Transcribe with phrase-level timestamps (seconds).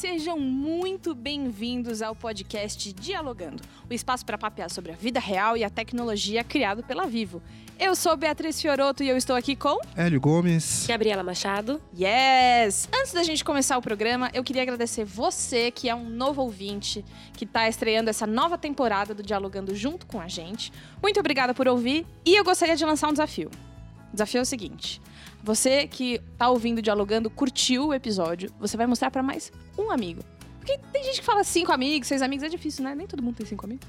[0.00, 5.62] Sejam muito bem-vindos ao podcast Dialogando, o espaço para papear sobre a vida real e
[5.62, 7.42] a tecnologia criado pela Vivo.
[7.78, 10.86] Eu sou Beatriz Fioroto e eu estou aqui com Hélio Gomes.
[10.88, 11.82] Gabriela Machado.
[11.94, 12.88] Yes!
[12.98, 17.04] Antes da gente começar o programa, eu queria agradecer você que é um novo ouvinte,
[17.34, 20.72] que está estreando essa nova temporada do Dialogando junto com a gente.
[21.02, 23.50] Muito obrigada por ouvir e eu gostaria de lançar um desafio.
[24.10, 24.98] O desafio é o seguinte:
[25.42, 30.22] você que tá ouvindo Dialogando, curtiu o episódio, você vai mostrar para mais um amigo.
[30.58, 32.94] Porque tem gente que fala cinco amigos, seis amigos, é difícil, né?
[32.94, 33.88] Nem todo mundo tem cinco amigos.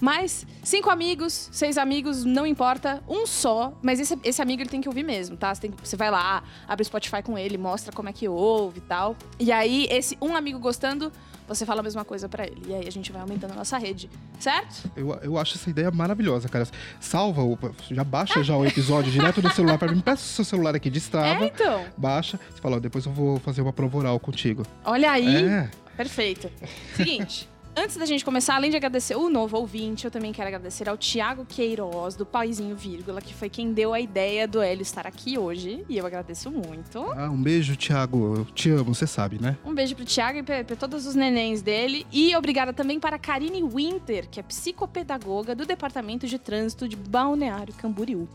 [0.00, 3.72] Mas cinco amigos, seis amigos, não importa, um só.
[3.80, 5.54] Mas esse, esse amigo ele tem que ouvir mesmo, tá?
[5.54, 8.78] Você, tem, você vai lá, abre o Spotify com ele, mostra como é que ouve
[8.78, 9.16] e tal.
[9.38, 11.10] E aí, esse um amigo gostando,
[11.46, 12.62] você fala a mesma coisa para ele.
[12.66, 14.90] E aí a gente vai aumentando a nossa rede, certo?
[14.96, 16.66] Eu, eu acho essa ideia maravilhosa, cara.
[17.00, 17.58] Salva, o,
[17.90, 20.00] já baixa já o episódio direto do celular para mim.
[20.00, 21.44] Peça o seu celular aqui, destrava.
[21.44, 21.84] É, então.
[21.96, 22.38] Baixa.
[22.50, 24.62] Você fala, ó, depois eu vou fazer uma prova oral contigo.
[24.84, 25.44] Olha aí.
[25.46, 25.70] É.
[25.96, 26.50] Perfeito.
[26.96, 27.48] Seguinte.
[27.74, 30.98] Antes da gente começar, além de agradecer o novo ouvinte, eu também quero agradecer ao
[30.98, 35.38] Tiago Queiroz, do Paizinho Vírgula, que foi quem deu a ideia do Hélio estar aqui
[35.38, 35.82] hoje.
[35.88, 36.98] E eu agradeço muito.
[37.16, 38.36] Ah, um beijo, Thiago.
[38.36, 39.56] Eu te amo, você sabe, né?
[39.64, 42.06] Um beijo pro Tiago e pra, pra todos os nenéns dele.
[42.12, 46.94] E obrigada também para a Karine Winter, que é psicopedagoga do Departamento de Trânsito de
[46.94, 48.28] Balneário Camboriú.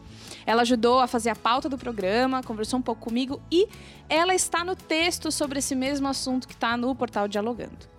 [0.48, 3.68] Ela ajudou a fazer a pauta do programa, conversou um pouco comigo e
[4.10, 7.97] ela está no texto sobre esse mesmo assunto que está no portal Dialogando.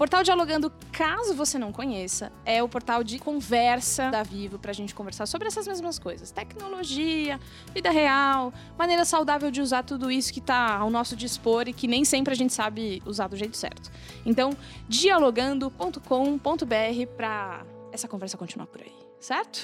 [0.00, 4.74] Portal Dialogando, caso você não conheça, é o portal de conversa da Vivo para a
[4.74, 7.38] gente conversar sobre essas mesmas coisas: tecnologia,
[7.74, 11.86] vida real, maneira saudável de usar tudo isso que está ao nosso dispor e que
[11.86, 13.90] nem sempre a gente sabe usar do jeito certo.
[14.24, 14.56] Então,
[14.88, 19.60] dialogando.com.br para essa conversa continuar por aí, certo?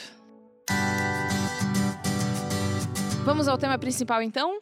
[3.25, 4.61] Vamos ao tema principal então?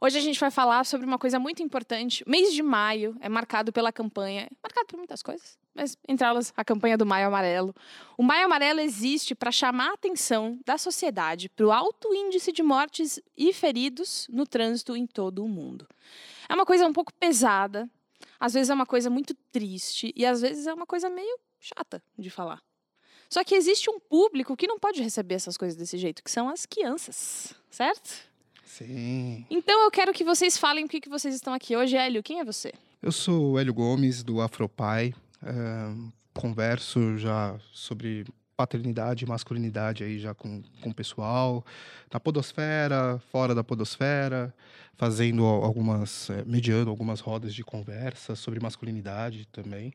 [0.00, 2.22] Hoje a gente vai falar sobre uma coisa muito importante.
[2.24, 6.52] O mês de maio é marcado pela campanha, marcado por muitas coisas, mas entre elas
[6.56, 7.74] a campanha do Maio Amarelo.
[8.18, 12.62] O Maio Amarelo existe para chamar a atenção da sociedade para o alto índice de
[12.62, 15.86] mortes e feridos no trânsito em todo o mundo.
[16.48, 17.88] É uma coisa um pouco pesada,
[18.38, 22.02] às vezes é uma coisa muito triste e às vezes é uma coisa meio chata
[22.18, 22.60] de falar.
[23.30, 26.48] Só que existe um público que não pode receber essas coisas desse jeito, que são
[26.48, 28.33] as crianças, certo?
[28.76, 29.46] Sim.
[29.48, 31.96] Então eu quero que vocês falem por que vocês estão aqui hoje.
[31.96, 32.72] Hélio, quem é você?
[33.00, 35.14] Eu sou o Hélio Gomes, do Afropai.
[35.40, 35.52] É,
[36.32, 38.26] converso já sobre
[38.56, 41.64] paternidade e masculinidade aí já com, com o pessoal,
[42.12, 44.52] na podosfera, fora da podosfera,
[44.96, 49.92] fazendo algumas, é, mediando algumas rodas de conversa sobre masculinidade também.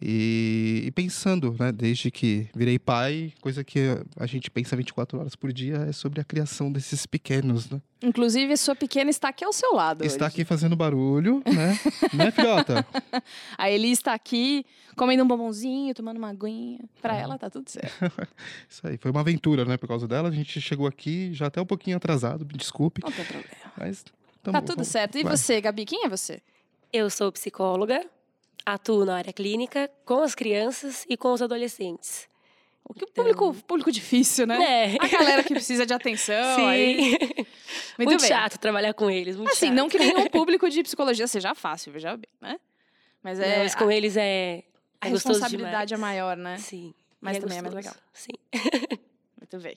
[0.00, 3.80] E, e, pensando, né, desde que virei pai, coisa que
[4.18, 7.80] a gente pensa 24 horas por dia é sobre a criação desses pequenos, né?
[8.02, 10.04] Inclusive, a sua pequena está aqui ao seu lado.
[10.04, 10.34] Está hoje.
[10.34, 11.78] aqui fazendo barulho, né?
[12.12, 12.86] né, filhota?
[13.56, 16.80] A Eli está aqui comendo um bombonzinho, tomando uma aguinha.
[17.00, 17.94] Para ela, tá tudo certo.
[18.68, 19.78] Isso aí, foi uma aventura, né?
[19.78, 23.00] Por causa dela, a gente chegou aqui já até um pouquinho atrasado, me desculpe.
[23.02, 23.48] Não tem problema.
[23.78, 24.12] Mas Tá
[24.52, 25.16] tamo- tudo vamos- certo.
[25.16, 25.34] E vai.
[25.34, 26.42] você, Gabi, quem é você?
[26.92, 28.06] Eu sou psicóloga,
[28.66, 32.28] atuo na área clínica com as crianças e com os adolescentes.
[32.88, 34.94] O que o público, público difícil, né?
[34.94, 34.96] É.
[35.02, 36.66] A galera que precisa de atenção.
[36.66, 36.96] aí.
[36.96, 37.18] Sim.
[37.98, 38.28] Muito, Muito, bem.
[38.28, 39.74] chato trabalhar com eles, muito Assim, chato.
[39.74, 42.60] não que nenhum público de psicologia seja fácil, veja bem, né?
[43.22, 43.58] Mas Não, é.
[43.58, 44.62] mas com eles é,
[45.00, 46.58] a é gostoso responsabilidade é maior, né?
[46.58, 46.94] Sim.
[47.20, 47.96] Mas e também é mais gostoso.
[47.96, 48.10] legal.
[48.12, 48.32] Sim.
[49.40, 49.76] Muito bem.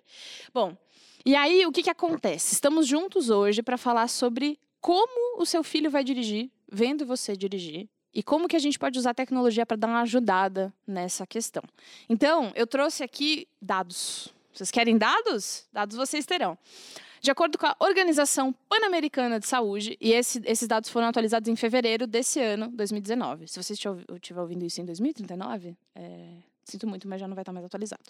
[0.54, 0.78] Bom,
[1.26, 2.54] e aí o que, que acontece?
[2.54, 7.88] Estamos juntos hoje para falar sobre como o seu filho vai dirigir, vendo você dirigir,
[8.14, 11.64] e como que a gente pode usar a tecnologia para dar uma ajudada nessa questão.
[12.09, 14.34] Então, eu trouxe aqui dados.
[14.53, 15.68] Vocês querem dados?
[15.72, 16.58] Dados vocês terão.
[17.22, 21.56] De acordo com a Organização Pan-Americana de Saúde, e esse- esses dados foram atualizados em
[21.56, 23.47] fevereiro desse ano, 2019.
[23.47, 26.30] Se você estiver ouvi- estiver ouvindo isso em 2039, é,
[26.64, 28.03] sinto muito, mas já não vai estar mais atualizado.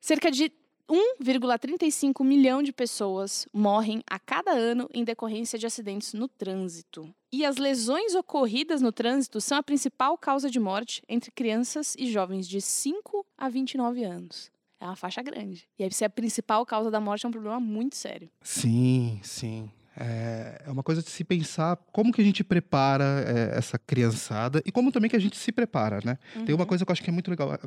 [0.00, 0.50] Cerca de
[0.88, 7.12] 1,35 milhão de pessoas morrem a cada ano em decorrência de acidentes no trânsito.
[7.32, 12.10] E as lesões ocorridas no trânsito são a principal causa de morte entre crianças e
[12.10, 14.50] jovens de 5 a 29 anos.
[14.78, 15.68] É uma faixa grande.
[15.78, 18.30] E aí, se é a principal causa da morte, é um problema muito sério.
[18.42, 19.70] Sim, sim.
[19.98, 24.62] É, é uma coisa de se pensar como que a gente prepara é, essa criançada
[24.66, 26.18] e como também que a gente se prepara, né?
[26.44, 26.66] Tem uma Uhum.
[26.68, 27.58] coisa que eu acho que é muito legal.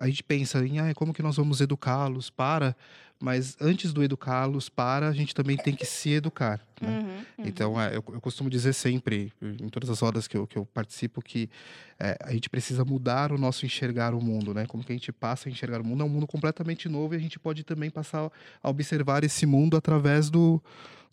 [0.00, 2.74] A gente pensa em ah, como que nós vamos educá-los para,
[3.20, 6.58] mas antes do educá-los para, a gente também tem que se educar.
[6.80, 6.88] Né?
[6.88, 7.24] Uhum, uhum.
[7.46, 10.64] Então, é, eu, eu costumo dizer sempre, em todas as rodas que eu, que eu
[10.66, 11.48] participo, que
[12.00, 14.66] é, a gente precisa mudar o nosso enxergar o mundo, né?
[14.66, 17.16] Como que a gente passa a enxergar o mundo é um mundo completamente novo e
[17.16, 18.30] a gente pode também passar
[18.62, 20.60] a observar esse mundo através do,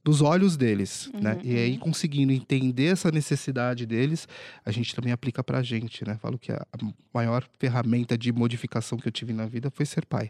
[0.07, 1.33] dos olhos deles, né?
[1.33, 1.79] Uhum, E aí, uhum.
[1.79, 4.25] conseguindo entender essa necessidade deles,
[4.65, 6.17] a gente também aplica pra gente, né?
[6.21, 6.77] Falo que a a
[7.13, 10.29] maior ferramenta de modificação que eu tive na vida foi ser pai.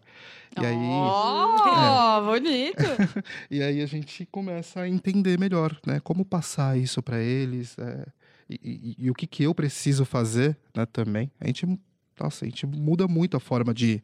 [0.59, 2.77] E aí, Oh, bonito.
[3.51, 5.99] e aí a gente começa a entender melhor, né?
[5.99, 8.05] Como passar isso pra eles, é,
[8.49, 10.87] e, e- e o que que eu preciso fazer, né?
[10.87, 11.29] Também.
[11.39, 11.67] A gente,
[12.19, 14.01] nossa, a gente muda muito a forma de,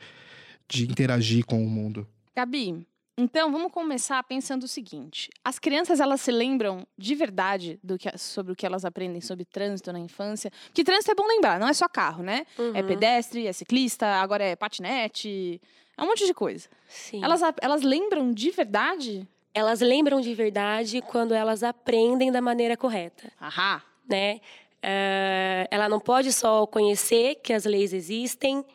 [0.68, 2.06] de interagir com o mundo.
[2.36, 2.86] Gabi,
[3.18, 8.16] então vamos começar pensando o seguinte: as crianças elas se lembram de verdade do que,
[8.18, 10.52] sobre o que elas aprendem sobre trânsito na infância?
[10.66, 12.46] Porque trânsito é bom lembrar, não é só carro, né?
[12.58, 12.88] É Uhum.
[12.88, 15.62] pedestre, é ciclista, agora é patinete,
[15.98, 16.68] é um monte de coisa.
[16.88, 17.24] Sim.
[17.24, 19.28] Elas, elas lembram de verdade?
[19.54, 23.84] Elas lembram de verdade quando elas aprendem da maneira correta, Ahá.
[24.10, 24.42] né?
[24.82, 28.66] Eh, ela não pode só conhecer que as leis existem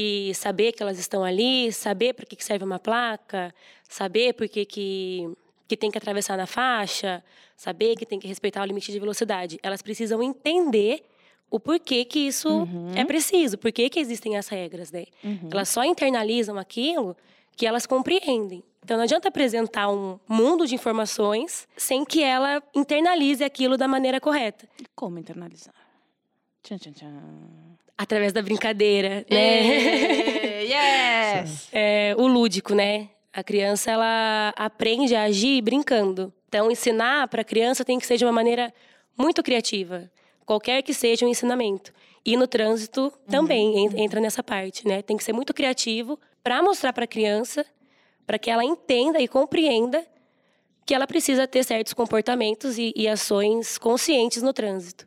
[0.00, 3.52] e saber que elas estão ali, saber para que serve uma placa,
[3.88, 5.28] saber por que, que,
[5.66, 7.20] que tem que atravessar na faixa,
[7.56, 9.58] saber que tem que respeitar o limite de velocidade.
[9.60, 11.02] Elas precisam entender
[11.50, 12.92] o porquê que isso Uhum.
[12.94, 15.06] é preciso, por que existem as regras, né?
[15.24, 15.48] Uhum.
[15.50, 17.16] Elas só internalizam aquilo
[17.56, 18.62] que elas compreendem.
[18.84, 24.20] Então não adianta apresentar um mundo de informações sem que ela internalize aquilo da maneira
[24.20, 24.68] correta.
[24.80, 25.74] E Como internalizar?
[26.62, 27.78] Tchan, tchan, tchan.
[27.98, 29.66] Através da brincadeira, né?
[29.66, 31.68] Ê, yes!
[31.72, 33.08] É, o lúdico, né?
[33.32, 36.32] A criança ela aprende a agir brincando.
[36.48, 38.72] Então ensinar para a criança tem que ser de uma maneira
[39.16, 40.10] muito criativa,
[40.46, 41.92] qualquer que seja o ensinamento.
[42.24, 45.02] E no trânsito também en- entra nessa parte, né?
[45.02, 47.66] Tem que ser muito criativo para mostrar para a criança,
[48.26, 50.04] para que ela entenda e compreenda
[50.86, 55.04] que ela precisa ter certos comportamentos e, e ações conscientes no trânsito.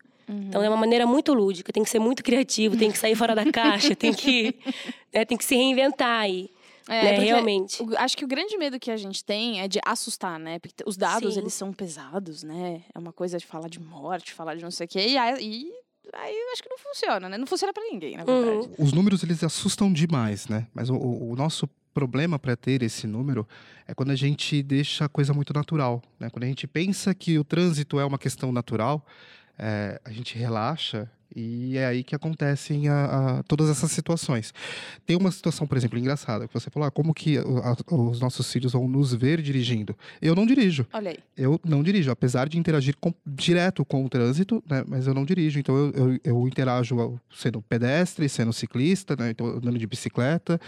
[0.47, 3.35] Então é uma maneira muito lúdica, tem que ser muito criativo, tem que sair fora
[3.35, 4.55] da caixa, tem que,
[5.13, 6.49] né, tem que se reinventar aí,
[6.87, 7.81] É, né, realmente.
[7.83, 10.59] o- acho que o grande medo que a gente tem é de assustar, né?
[10.59, 11.39] Porque os dados, Sim.
[11.39, 12.81] eles são pesados, né?
[12.93, 14.99] É uma coisa de falar de morte, falar de não sei o quê.
[15.09, 15.71] E aí,
[16.13, 17.37] aí eu acho que não funciona, né?
[17.37, 18.41] Não funciona pra ninguém, na Uhum.
[18.41, 18.75] verdade.
[18.77, 20.67] Os números eles assustam demais, né?
[20.73, 23.45] Mas o, o- o nosso problema para ter esse número
[23.85, 26.29] é quando a gente deixa a coisa muito natural, né?
[26.29, 29.05] Quando a gente pensa que o trânsito é uma questão natural,
[29.61, 33.05] é, a gente relaxa e é aí que acontecem a-
[33.39, 34.53] a- todas essas situações.
[35.05, 38.51] Tem uma situação, por exemplo, engraçada, que você falou, ah, como que a- os nossos
[38.51, 39.95] filhos vão nos ver dirigindo?
[40.21, 40.85] Eu não dirijo.
[40.91, 41.17] Olha aí.
[41.37, 44.83] Eu não dirijo, apesar de interagir com- direto com o trânsito, né?
[44.85, 45.57] Mas eu não dirijo.
[45.57, 49.29] Então eu, eu, eu interajo sendo pedestre, sendo ciclista, né?
[49.29, 50.59] Então andando de bicicleta.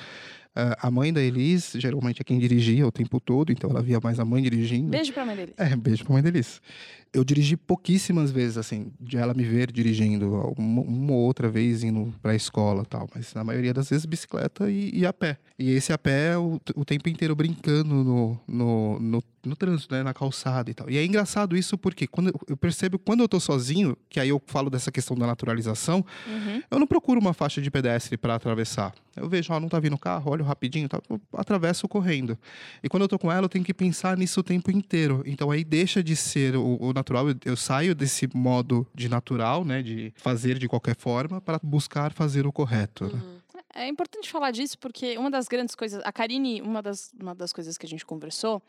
[0.56, 4.20] A mãe da Elis, geralmente é quem dirigia o tempo todo, então ela via mais
[4.20, 4.90] a mãe dirigindo.
[4.90, 5.54] Beijo pra mãe dele.
[5.58, 6.62] É, beijo pra mãe da Elis.
[7.12, 11.84] Eu dirigi pouquíssimas vezes, assim, de ela me ver dirigindo, uma, uma ou outra vez
[11.84, 15.38] indo pra escola tal, mas na maioria das vezes bicicleta e, e a pé.
[15.58, 20.04] E esse a pé o, o tempo inteiro brincando no, no, no, no trânsito, né,
[20.04, 20.90] na calçada e tal.
[20.90, 24.42] E é engraçado isso porque quando eu- percebo quando eu tô sozinho, que aí eu
[24.48, 26.62] falo dessa questão da naturalização, Uhum.
[26.72, 28.94] eu não procuro uma faixa de pedestre para atravessar.
[29.16, 32.38] Eu vejo, ó, não tá vindo carro, olho rapidinho, tá, eu atravesso correndo.
[32.82, 35.22] E quando eu tô com ela, eu tenho que pensar nisso o tempo inteiro.
[35.26, 39.64] Então aí deixa de ser o, o natural, eu, eu saio desse modo de natural,
[39.66, 43.06] né, de fazer de qualquer forma, para buscar fazer o correto.
[43.06, 43.12] né?
[43.14, 43.34] Uhum.
[43.76, 46.00] É importante falar disso porque uma das grandes coisas.
[46.06, 48.62] A Karine, uma das, uma das coisas que a gente conversou,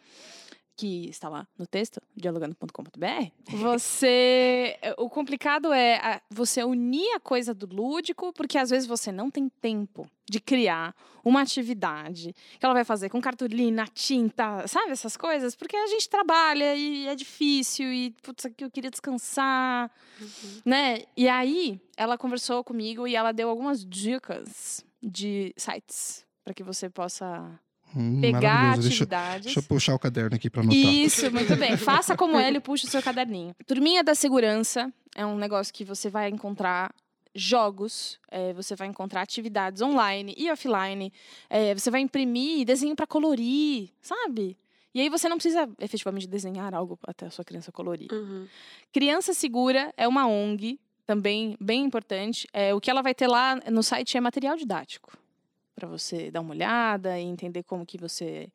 [0.76, 4.76] que está lá no texto, dialogando.com.br, você.
[4.98, 9.30] O complicado é a- você unir a coisa do lúdico, porque às vezes você não
[9.30, 15.16] tem tempo de criar uma atividade que ela vai fazer com cartolina, tinta, sabe essas
[15.16, 15.54] coisas?
[15.54, 19.90] Porque a gente trabalha e é difícil e, putz, aqui eu queria descansar
[20.64, 21.02] né?
[21.16, 26.88] E aí, ela conversou comigo e ela deu algumas dicas de sites para que você
[26.88, 27.58] possa
[27.96, 28.88] Hum, pegar maravilhoso.
[28.88, 29.44] Deixa, atividades.
[29.44, 30.78] deixa eu puxar o caderno aqui para anotar.
[30.78, 31.76] Isso, muito bem.
[31.76, 33.54] Faça como ele, puxe o seu caderninho.
[33.66, 36.94] Turminha da Segurança é um negócio que você vai encontrar
[37.34, 41.12] jogos, é, você vai encontrar atividades online e offline,
[41.50, 44.56] é, você vai imprimir desenho para colorir, sabe?
[44.94, 48.12] E aí você não precisa efetivamente desenhar algo até a sua criança colorir.
[48.12, 48.46] Uhum.
[48.92, 52.46] Criança Segura é uma ONG, também bem importante.
[52.52, 55.18] É, o que ela vai ter lá no site é material didático.
[55.74, 58.48] Para você dar uma olhada e entender como que você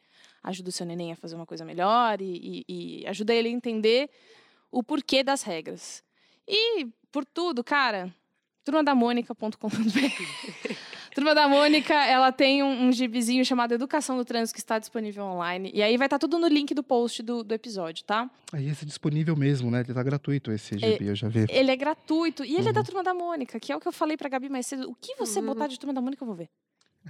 [0.43, 3.51] ajuda o seu neném a fazer uma coisa melhor e, e, e ajuda ele a
[3.51, 4.09] entender
[4.71, 6.03] o porquê das regras.
[6.47, 8.13] E, por tudo, cara,
[8.63, 9.67] turmadamônica.com.br
[11.13, 15.23] Turma da Mônica, ela tem um, um gibizinho chamado Educação do Trânsito que está disponível
[15.25, 15.71] online.
[15.73, 18.29] E aí vai estar tudo no link do post do, do episódio, tá?
[18.53, 19.81] Aí esse é disponível mesmo, né?
[19.81, 21.45] Ele tá gratuito esse GB, eu já vi.
[21.49, 22.45] Ele é gratuito.
[22.45, 22.85] E ele é da Uhum.
[22.85, 24.89] Turma da Mônica, que é o que eu falei pra Gabi mais cedo.
[24.89, 25.47] O que você Uhum.
[25.47, 26.47] botar de Turma da Mônica, eu vou ver.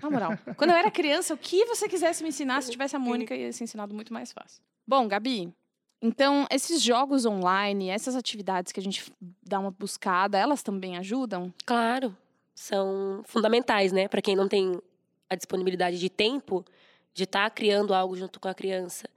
[0.02, 0.32] Na moral.
[0.58, 3.52] Quando eu era criança, o que você quisesse me ensinar, se tivesse a Mônica, ia
[3.52, 4.62] ser ensinado muito mais fácil.
[4.88, 5.54] Bom, Gabi,
[6.02, 9.12] Então, esses jogos online, essas atividades que a gente
[9.44, 11.54] dá uma buscada, elas também ajudam?
[11.66, 12.16] Claro,
[12.56, 14.08] são fundamentais, né?
[14.08, 14.82] Para quem não tem
[15.30, 16.66] a disponibilidade de tempo
[17.14, 19.10] de estar tá criando algo junto com a criança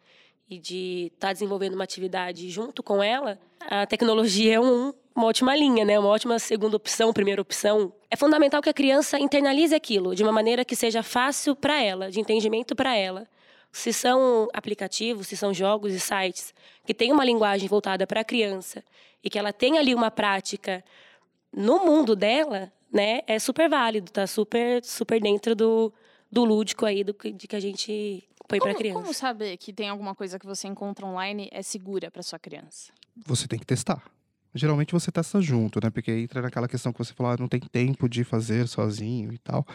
[0.52, 5.26] e de estar tá desenvolvendo uma atividade junto com ela, a tecnologia é um, uma
[5.26, 5.98] ótima linha, né?
[5.98, 7.92] Uma ótima segunda opção, primeira opção.
[8.10, 12.10] É fundamental que a criança internalize aquilo de uma maneira que seja fácil para ela,
[12.10, 13.26] de entendimento para ela.
[13.70, 16.52] Se são aplicativos, se são jogos e sites
[16.84, 18.84] que têm uma linguagem voltada para a criança
[19.24, 20.84] e que ela tem ali uma prática
[21.50, 23.22] no mundo dela, né?
[23.26, 25.90] É super válido, tá super super dentro do,
[26.30, 28.28] do lúdico aí do de que a gente
[28.60, 29.00] para criança.
[29.00, 32.92] Como saber que tem alguma coisa que você encontra online é segura para sua criança?
[33.26, 34.02] Você tem que testar.
[34.54, 35.90] Geralmente você testa junto, né?
[35.90, 39.38] Porque entra naquela questão que você falou, ah, não tem tempo de fazer sozinho e
[39.38, 39.66] tal.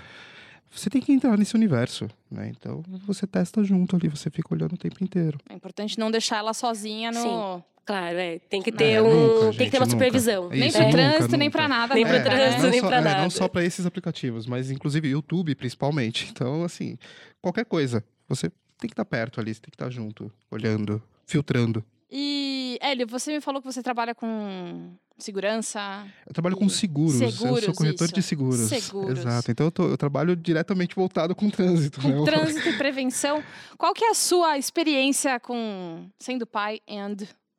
[0.72, 2.52] Você tem que entrar nesse universo, né?
[2.56, 5.40] Então você testa junto ali, você fica olhando o tempo inteiro.
[5.50, 7.58] É importante não deixar ela sozinha no.
[7.58, 7.64] Sim.
[7.88, 8.38] Claro, é.
[8.50, 9.06] Tem que ter é, um.
[9.06, 9.96] Nunca, gente, tem que ter uma nunca.
[9.98, 10.52] supervisão.
[10.52, 11.96] Isso, nem pro trânsito, nunca, nem para nada.
[11.96, 13.22] Nem pro é, trânsito, nem para nada.
[13.22, 16.28] não só para esses aplicativos, mas inclusive YouTube, principalmente.
[16.38, 16.98] Então, assim,
[17.42, 18.04] qualquer coisa.
[18.28, 21.84] Você tem que estar perto ali, você tem que estar junto, olhando, filtrando.
[22.10, 26.08] E, Hélio, você me falou que você trabalha com segurança.
[26.26, 27.16] Eu trabalho com seguros.
[27.16, 28.14] seguros eu sou corretor isso.
[28.14, 28.60] de seguros.
[28.70, 29.20] Seguros.
[29.20, 29.52] Exato.
[29.52, 32.02] Então eu, tô, eu trabalho diretamente voltado com trânsito.
[32.02, 32.32] Com né?
[32.32, 33.44] trânsito e prevenção.
[33.78, 36.96] Qual que é a sua experiência com sendo pai e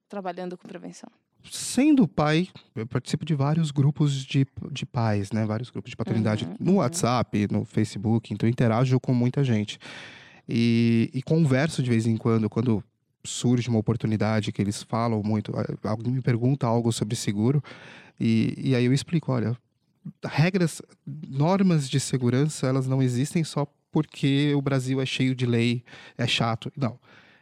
[0.09, 1.11] trabalhando com prevenção?
[1.51, 5.47] Sendo pai, eu participo de vários grupos de, de pais, né?
[5.47, 6.77] Vários grupos de paternidade uhum, no uhum.
[6.79, 8.33] WhatsApp, no Facebook.
[8.33, 9.79] Então eu interajo com muita gente.
[10.49, 12.83] E, e converso de vez em quando, quando
[13.25, 15.53] surge uma oportunidade que eles falam muito,
[15.85, 17.63] alguém me pergunta algo sobre seguro,
[18.19, 19.57] e, e aí eu explico, olha,
[20.25, 25.83] regras, normas de segurança, elas não existem só porque o Brasil é cheio de lei,
[26.17, 26.73] é chato.
[26.77, 26.99] Não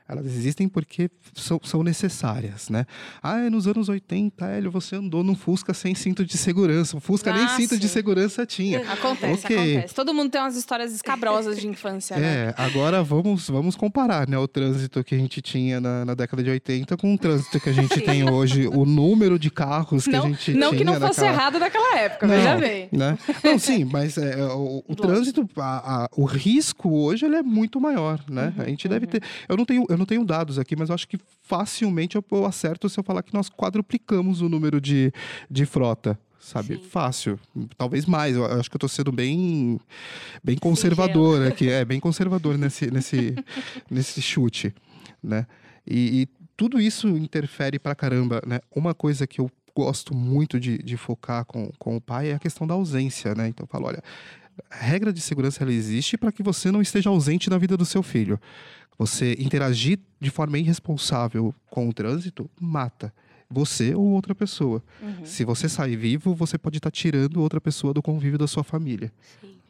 [0.08, 2.86] elas existem porque são, são necessárias, né?
[3.20, 6.96] Ah, nos anos 80, Hélio, você andou num Fusca sem cinto de segurança.
[6.96, 8.80] O Fusca ah, nem cinto de segurança tinha.
[8.92, 9.72] Acontece, okay.
[9.72, 9.94] acontece.
[9.94, 12.26] Todo mundo tem umas histórias escabrosas de infância, né?
[12.26, 14.38] É, agora vamos, vamos comparar, né?
[14.38, 17.68] O trânsito que a gente tinha na, na década de 80 com o trânsito que
[17.68, 18.68] a gente tem hoje.
[18.68, 20.56] O número de carros que não, a gente não tinha.
[20.56, 21.32] Não que não fosse naquela...
[21.32, 22.88] errado naquela época, não, veja bem.
[22.92, 23.18] Né?
[23.42, 27.80] Não, sim, mas é, o, o trânsito, a, a, o risco hoje ele é muito
[27.80, 28.52] maior, né?
[28.56, 28.92] Uhum, a gente uhum.
[28.92, 29.22] deve ter...
[29.48, 32.88] Eu não tenho eu não tenho dados aqui, mas eu acho que facilmente eu acerto
[32.88, 35.12] se eu falar que nós quadruplicamos o número de,
[35.50, 36.76] de frota sabe?
[36.76, 36.82] Sim.
[36.84, 37.40] Fácil.
[37.76, 38.36] Talvez mais.
[38.36, 39.80] Eu acho que eu tô sendo bem,
[40.44, 41.68] bem conservador aqui.
[41.68, 43.34] É, bem conservador nesse, nesse,
[43.90, 44.72] nesse chute,
[45.20, 45.44] né?
[45.84, 48.60] E, e, tudo isso interfere pra caramba, né?
[48.74, 52.38] Uma coisa que eu gosto muito de, de focar com, com o pai é a
[52.38, 53.48] questão da ausência, né?
[53.48, 54.02] Então eu falo, olha,
[54.70, 57.84] a regra de segurança ela existe para que você não esteja ausente na vida do
[57.84, 58.40] seu filho.
[58.98, 63.12] Você interagir de forma irresponsável com o trânsito mata
[63.48, 64.82] você ou outra pessoa.
[65.00, 65.24] Uhum.
[65.24, 68.64] Se você sair vivo, você pode estar tá tirando outra pessoa do convívio da sua
[68.64, 69.12] família.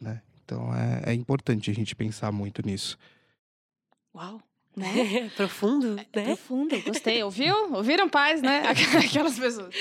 [0.01, 0.21] Né?
[0.43, 2.97] Então é, é, importante a gente pensar muito nisso.
[4.15, 4.41] Uau!
[4.75, 5.29] Né?
[5.35, 6.25] profundo, é, é, né?
[6.25, 7.23] profundo, gostei.
[7.23, 7.55] Ouviu?
[7.73, 8.63] Ouviram paz, né?
[9.03, 9.73] Aquelas pessoas.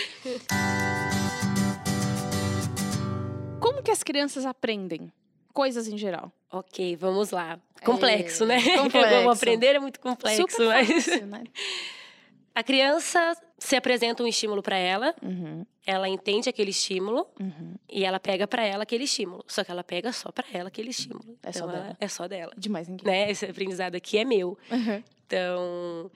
[3.61, 5.13] Como que as crianças aprendem?
[5.57, 6.31] Coisas em geral.
[6.53, 7.59] Ok, vamos lá.
[7.83, 8.61] Complexo, é, né?
[8.77, 9.11] Complexo.
[9.11, 11.45] Vamos aprender é muito complexo, Super mas fácil, né?
[12.55, 15.65] a criança se apresenta um estímulo para ela, uhum.
[15.87, 17.75] ela entende aquele estímulo uhum.
[17.89, 19.47] e ela pega para ela aquele estímulo.
[19.49, 21.39] Só que ela pega só para ela aquele estímulo.
[21.43, 21.97] É então, só dela.
[21.99, 22.53] É só dela.
[22.55, 23.07] De mais ninguém.
[23.07, 23.31] Né?
[23.31, 24.59] Esse aprendizado aqui é meu.
[24.71, 25.03] Uhum.
[25.27, 26.11] Então,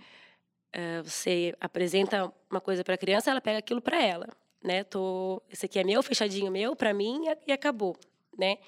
[0.77, 4.29] uh, você apresenta uma coisa para a criança, ela pega aquilo para ela,
[4.63, 4.85] né?
[4.85, 7.97] Tô, esse aqui é meu, fechadinho meu, para mim e acabou,
[8.39, 8.59] né?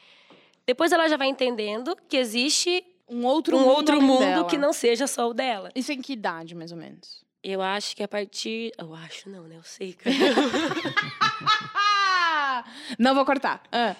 [0.66, 4.73] Depois ela já vai entendendo que existe um outro um mundo, outro mundo que não
[4.73, 5.71] seja só o dela.
[5.75, 7.23] Isso em que idade, mais ou menos?
[7.42, 8.73] Eu acho que a partir.
[8.78, 9.57] Eu acho não, né?
[9.57, 10.14] Eu sei, cara.
[12.97, 13.62] não vou cortar.
[13.73, 13.97] Ah.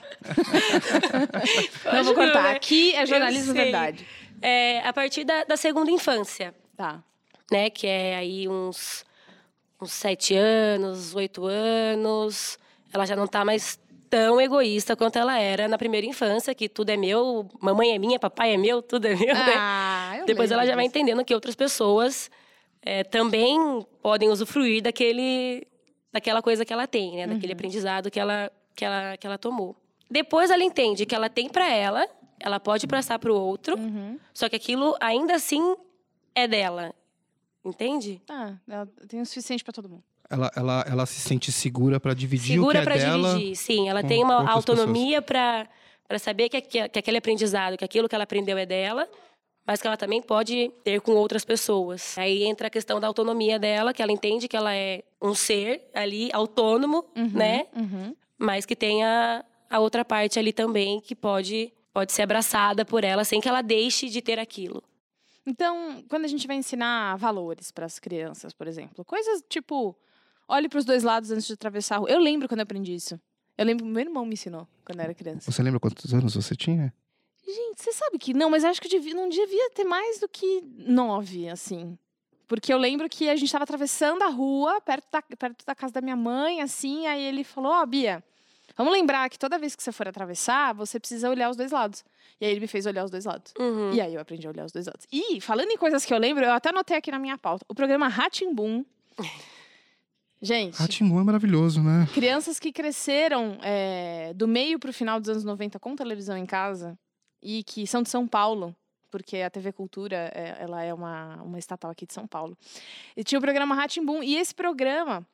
[1.93, 2.45] não vou cortar.
[2.45, 2.51] Né?
[2.53, 4.07] Aqui é jornalismo verdade.
[4.41, 6.55] É, a partir da, da, segunda infância.
[6.77, 7.03] Tá.
[7.51, 7.69] Né?
[7.69, 9.05] Que é aí uns,
[9.81, 12.61] uns sete anos, oito anos.
[12.93, 13.77] Ela já não tá mais
[14.13, 18.19] tão egoísta quanto ela era na primeira infância, que tudo é meu, mamãe é minha,
[18.19, 19.55] papai é meu, tudo é meu, né?
[19.57, 20.25] ah, né?
[20.27, 22.31] Depois ela já vai entendendo que outras pessoas
[22.83, 23.59] é, também
[24.03, 25.67] podem usufruir daquele,
[26.13, 27.27] daquela coisa que ela tem, né?
[27.27, 27.57] Daquele uhum.
[27.57, 29.75] aprendizado que ela, que, ela, que ela tomou.
[30.11, 32.07] Depois ela entende que ela tem para ela,
[32.39, 34.19] ela pode passar para o outro, uhum.
[34.35, 35.75] só que aquilo ainda assim
[36.35, 36.95] é dela.
[37.65, 38.21] Entende?
[38.29, 42.15] Ah, ela tem o suficiente para todo mundo ela, ela, ela se sente segura para
[42.15, 43.13] dividir segura o que é dela.
[43.13, 43.89] Segura para dividir, sim.
[43.89, 45.69] Ela tem uma autonomia para
[46.09, 49.09] para saber que, que, que aquele aprendizado, que aquilo que ela aprendeu é dela,
[49.67, 52.19] mas que ela também pode ter com outras pessoas.
[52.19, 55.89] Aí entra a questão da autonomia dela, que ela entende que ela é um ser
[55.95, 57.67] ali autônomo, Uhum, né?
[57.75, 58.15] uhum.
[58.37, 63.25] Mas que tenha a outra parte ali também que pode pode ser abraçada por ela
[63.25, 64.83] sem que ela deixe de ter aquilo.
[65.47, 69.97] Então, quando a gente vai ensinar valores para as crianças, por exemplo, coisas tipo,
[70.49, 72.11] olhe para os dois lados antes de atravessar a rua.
[72.11, 73.19] Eu lembro quando eu aprendi isso.
[73.57, 75.51] Eu lembro que meu irmão me ensinou quando eu era criança.
[75.51, 76.93] Você lembra quantos anos você tinha?
[77.47, 80.29] Gente, você sabe que não, mas acho que eu devia- não devia ter mais do
[80.29, 81.99] que nove, assim.
[82.49, 85.93] Porque eu lembro que a gente estava atravessando a rua, perto da, perto da casa
[85.93, 88.23] da minha mãe, assim, aí ele falou, ó, Bia,
[88.77, 92.05] vamos lembrar que toda vez que você for atravessar, você precisa olhar os dois lados.
[92.41, 93.53] E aí ele me fez olhar os dois lados.
[93.59, 93.93] Uhum.
[93.93, 95.07] E aí eu aprendi a olhar os dois lados.
[95.13, 97.65] E, falando em coisas que eu lembro, eu até anotei aqui na minha pauta.
[97.69, 98.85] O programa Ratimbum.
[100.45, 102.09] Gente, Ratimbu é maravilhoso, né?
[102.13, 106.99] crianças que cresceram é, do meio pro final dos anos 90 com televisão em casa
[107.41, 108.75] e que são de São Paulo,
[109.09, 112.59] porque a TV Cultura é, ela é uma, uma estatal aqui de São Paulo.
[113.17, 114.21] E tinha o programa Ratimbum.
[114.21, 115.25] E esse programa,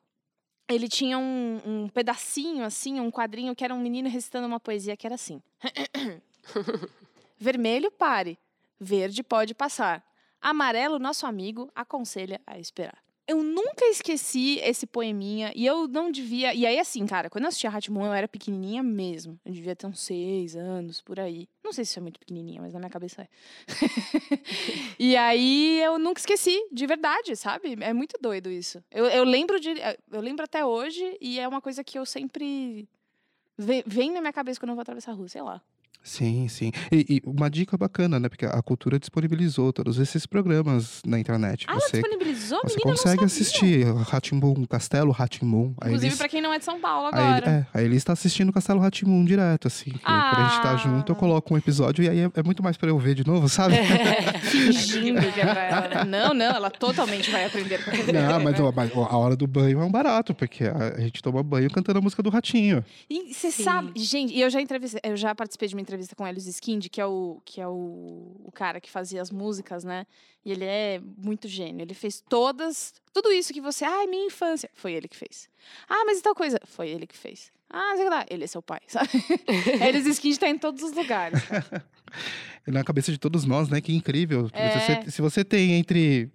[0.69, 4.95] ele tinha um, um pedacinho, assim, um quadrinho que era um menino recitando uma poesia
[4.95, 5.41] que era assim.
[7.38, 8.38] Vermelho, pare.
[8.79, 10.05] Verde, pode passar.
[10.41, 13.08] Amarelo, nosso amigo, aconselha a esperar.
[13.29, 16.55] Eu nunca esqueci esse poeminha e eu não devia.
[16.55, 19.39] E aí, assim, cara, quando eu assistia Hatmoon, eu era pequenininha mesmo.
[19.45, 21.47] Eu devia ter uns seis anos por aí.
[21.63, 23.29] Não sei se é muito pequenininha, mas na minha cabeça é.
[24.99, 27.77] e aí eu nunca esqueci, de verdade, sabe?
[27.81, 28.83] É muito doido isso.
[28.91, 29.75] Eu, eu lembro de.
[30.11, 32.89] Eu lembro até hoje e é uma coisa que eu sempre.
[33.59, 35.61] ve- Vem na minha cabeça quando eu vou atravessar a rua, sei lá.
[36.00, 36.73] Sim, sim.
[36.90, 38.30] E, e uma dica bacana, né?
[38.30, 41.66] Porque a cultura disponibilizou todos esses programas na internet.
[41.68, 42.61] Ah, ela você disponibilizou?
[42.62, 43.26] você Menina, consegue sabia.
[43.26, 45.75] assistir Ratimbum, Castelo Ratimbum.
[45.78, 47.50] Aí Inclusive, eles, pra quem não é de São Paulo aí, agora.
[47.50, 49.90] é, aí ele está assistindo Castelo Ratimbum direto, assim.
[49.90, 50.07] que Quando
[50.38, 50.76] a gente tá Ah.
[50.76, 53.26] junto, eu coloco um episódio e aí é, é muito mais pra eu ver de
[53.26, 53.75] novo, sabe?
[54.50, 55.88] Fingindo que é pra ela.
[55.88, 56.04] né?
[56.04, 57.90] Não, não, ela totalmente vai aprender com.
[58.12, 61.00] Não, mas, ó, mas, ó, a hora do banho é um barato, porque a, a
[61.00, 62.83] gente toma banho cantando a música do Ratinho.
[63.11, 66.25] E você sabe, gente, e eu já entrevistei, eu já participei de uma entrevista com
[66.25, 69.85] o Helios Skind, que é o que é o, o cara que fazia as músicas,
[69.85, 70.07] né?
[70.45, 71.83] E ele é muito gênio.
[71.83, 75.49] Ele fez todas, tudo isso que você, ai, minha infância, foi ele que fez.
[75.88, 77.51] Ah, mas e tal coisa, foi ele que fez.
[77.71, 79.09] Ah, sei lá, ele é seu pai, sabe?
[79.81, 81.41] Helios Skind tá em todos os lugares.
[82.67, 83.81] na cabeça de todos nós, né?
[83.81, 84.49] Que incrível.
[84.53, 84.79] É.
[85.05, 86.31] Você- se você tem entre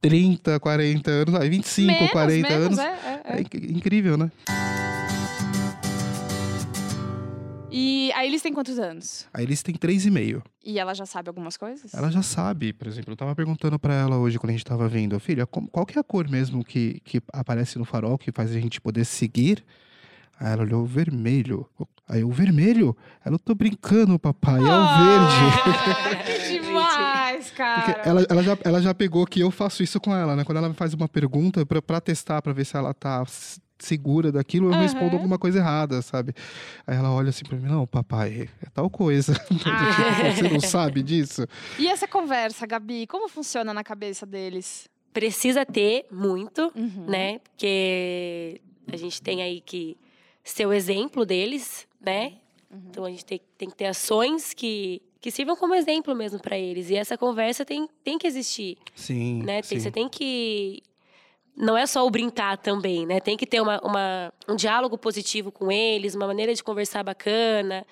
[0.00, 3.36] 30, 40 anos, ah, 25, menos, 40 menos, anos, é, é, é.
[3.36, 4.30] é inc- incrível, né?
[7.78, 9.26] E aí eles têm quantos anos?
[9.32, 10.42] Aí eles têm 3,5.
[10.64, 11.94] E ela já sabe algumas coisas?
[11.94, 14.88] Ela já sabe, por exemplo, eu tava perguntando pra ela hoje quando a gente tava
[14.88, 18.50] vendo, filha, qual que é a cor mesmo que, que aparece no farol que faz
[18.50, 19.64] a gente poder seguir?
[20.40, 21.66] Aí ela olhou o vermelho.
[22.08, 22.96] Aí o vermelho?
[23.24, 25.44] Ela, eu tô brincando, papai, é o verde.
[25.66, 27.82] Ah, que demais, cara.
[27.82, 30.44] Porque ela, ela, já, ela já pegou que eu faço isso com ela, né?
[30.44, 33.24] Quando ela me faz uma pergunta pra, pra testar, pra ver se ela tá
[33.78, 34.82] segura daquilo, eu Aham.
[34.82, 36.34] respondo alguma coisa errada, sabe?
[36.86, 39.32] Aí ela olha assim pra mim, não, papai, é tal coisa.
[39.66, 40.32] Ah.
[40.34, 41.46] Você não sabe disso?
[41.78, 44.88] E essa conversa, Gabi, como funciona na cabeça deles?
[45.12, 47.06] Precisa ter muito, Uhum.
[47.08, 47.38] né?
[47.40, 48.60] Porque
[48.92, 49.96] a gente tem aí que
[50.44, 52.34] ser o exemplo deles, né?
[52.70, 52.80] Uhum.
[52.90, 56.58] Então a gente tem, tem que ter ações que, que sirvam como exemplo mesmo para
[56.58, 56.90] eles.
[56.90, 59.62] E essa conversa tem, tem que existir, Sim, né?
[59.62, 59.80] Tem- sim.
[59.80, 60.82] Você tem que
[61.58, 63.18] não é só o brincar também, né?
[63.20, 67.84] Tem que ter uma, uma- um diálogo positivo com eles, uma maneira de conversar bacana,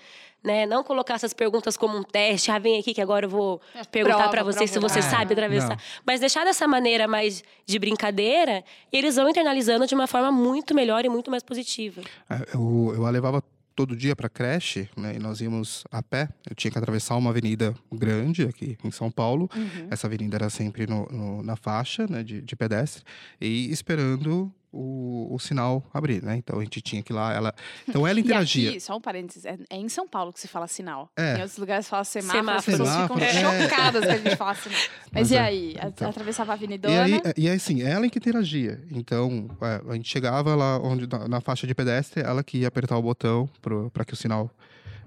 [0.44, 0.64] né?
[0.66, 2.50] Não colocar essas perguntas como um teste.
[2.52, 5.32] Ah, vem aqui que agora eu vou perguntar prova, para você se você É, sabe
[5.32, 5.70] atravessar.
[5.70, 5.76] não.
[6.06, 11.04] Mas deixar dessa maneira mais de brincadeira, eles vão internalizando de uma forma muito melhor
[11.04, 12.02] e muito mais positiva.
[12.30, 13.42] É, Eu, eu a levava
[13.76, 15.14] todo dia para creche, né?
[15.14, 16.28] E nós íamos a pé.
[16.48, 19.48] Eu tinha que atravessar uma avenida grande aqui em São Paulo.
[19.54, 19.88] Uhum.
[19.90, 23.04] Essa avenida era sempre no- no- na faixa né, de, de pedestre
[23.40, 26.36] e esperando o, o sinal abrir, né?
[26.36, 27.32] Então a gente tinha que ir lá.
[27.32, 27.54] Ela,
[27.88, 28.56] então ela interagia.
[28.66, 31.10] E aqui, só um parênteses, é, é em São Paulo que se fala sinal.
[31.16, 31.36] É.
[31.36, 32.84] Em outros lugares fala semáforo, as Semáforo.
[32.84, 33.62] pessoas ficam é.
[33.62, 34.78] chocadas que a gente fala sinal.
[35.12, 35.76] Mas, Mas e é, aí?
[35.82, 36.10] Então.
[36.10, 37.02] Atravessava a E avenidona?
[37.02, 38.80] aí, e aí, assim, ela que interagia.
[38.90, 42.68] Então, é, a gente chegava lá onde, na, na faixa de pedestre, ela que ia
[42.68, 43.48] apertar o botão
[43.92, 44.50] para que o sinal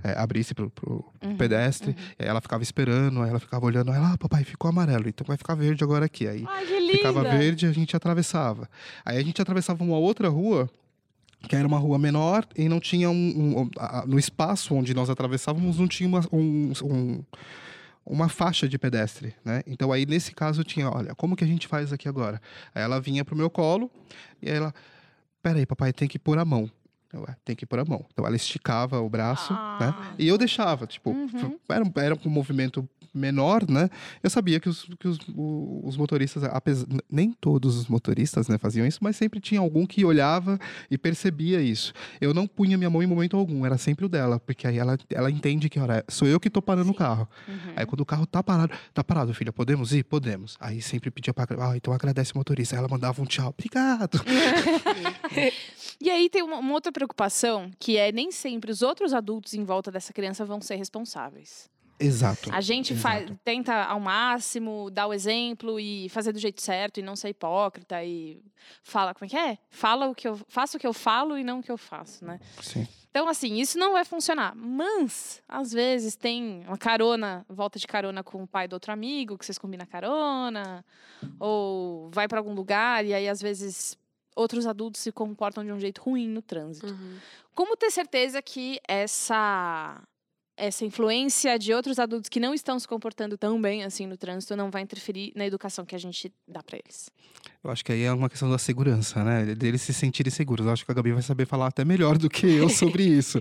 [0.04, 1.96] é, abrisse pro, pro Uhum, pedestre.
[2.18, 3.92] Aí ela ficava esperando, aí ela ficava olhando.
[3.92, 6.28] Aí, ah, papai, ficou amarelo, então vai ficar verde agora aqui.
[6.28, 8.70] Aí Ai, ficava verde a gente atravessava.
[9.06, 10.70] Aí a gente atravessava uma outra rua,
[11.48, 13.14] que era uma rua menor, e não tinha um.
[13.14, 17.24] um- um- a- no espaço onde nós atravessávamos, não tinha uma, um- um-
[18.06, 19.62] uma faixa de pedestre, né?
[19.68, 22.42] Então aí nesse caso tinha, olha, como que a gente faz aqui agora?
[22.74, 23.92] Aí ela vinha pro meu colo
[24.42, 24.74] e aí ela,
[25.44, 26.70] peraí, papai, tem que pôr a mão.
[27.12, 28.06] Eu, "É, tem que pôr a mão.
[28.14, 29.94] Então ela esticava o braço, né?
[29.98, 30.14] Ah.
[30.18, 31.58] E eu deixava, tipo, Uhum.
[31.68, 33.90] era, era um movimento menor, né?
[34.22, 38.86] Eu sabia que os, que os, os motoristas, apesar, nem todos os motoristas né, faziam
[38.86, 40.60] isso, mas sempre tinha algum que olhava
[40.92, 41.92] e percebia isso.
[42.22, 44.96] Eu não punha minha mão em momento algum, era sempre o dela, porque aí ela,
[45.10, 47.28] ela entende que, olha, sou eu que tô parando o carro.
[47.48, 47.74] Uhum.
[47.76, 50.04] Aí quando o carro tá parado, tá parado, filha, podemos ir?
[50.04, 50.56] Podemos.
[50.60, 52.76] Aí sempre pedia pra, ah, então agradece o motorista.
[52.76, 54.22] Aí ela mandava um tchau, obrigado.
[56.02, 59.64] E aí tem uma, uma outra preocupação, que é nem sempre os outros adultos em
[59.64, 61.70] volta dessa criança vão ser responsáveis.
[61.98, 62.50] Exato.
[62.54, 63.40] A gente faz, Exato.
[63.44, 68.02] tenta ao máximo dar o exemplo e fazer do jeito certo e não ser hipócrita
[68.04, 68.42] e
[68.84, 69.58] fala como é que é?
[69.70, 72.24] Fala o que eu faço o que eu falo e não o que eu faço,
[72.24, 72.40] né?
[72.62, 72.88] Sim.
[73.10, 74.56] Então assim, isso não vai funcionar.
[74.56, 79.38] Mas às vezes tem uma carona, volta de carona com o pai do outro amigo,
[79.38, 80.86] que vocês combinam carona,
[81.38, 83.98] ou vai para algum lugar e aí às vezes
[84.40, 86.88] outros adultos se comportam de um jeito ruim no trânsito.
[86.88, 87.18] Uhum.
[87.54, 90.02] Como ter certeza que essa
[90.62, 94.58] essa influência de outros adultos que não estão se comportando tão bem assim no trânsito
[94.58, 97.10] não vai interferir na educação que a gente dá para eles?
[97.64, 99.56] Eu acho que aí é uma questão da segurança, né?
[99.56, 100.66] Deles se sentirem seguros.
[100.66, 103.40] Eu acho que a Gabi vai saber falar até melhor do que eu sobre isso.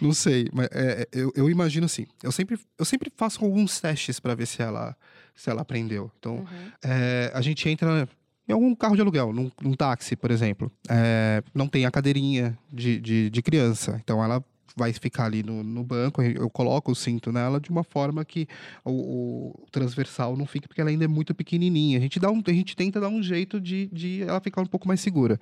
[0.00, 2.06] Não sei, mas é, eu, eu imagino assim.
[2.22, 4.96] Eu sempre, eu sempre faço alguns testes para ver se ela,
[5.34, 6.10] se ela aprendeu.
[6.18, 6.72] Então, Uhum.
[6.82, 8.08] é, a gente entra
[8.48, 10.70] em algum carro de aluguel, num, num táxi, por exemplo.
[10.88, 13.98] É, não tem a cadeirinha de, de, de criança.
[14.02, 14.44] Então ela
[14.76, 18.48] vai ficar ali no, no banco, eu coloco o cinto nela de uma forma que
[18.84, 18.90] o,
[19.62, 21.96] o transversal não fique, porque ela ainda é muito pequenininha.
[21.96, 24.66] A gente, dá um, a gente tenta dar um jeito de, de ela ficar um
[24.66, 25.38] pouco mais segura.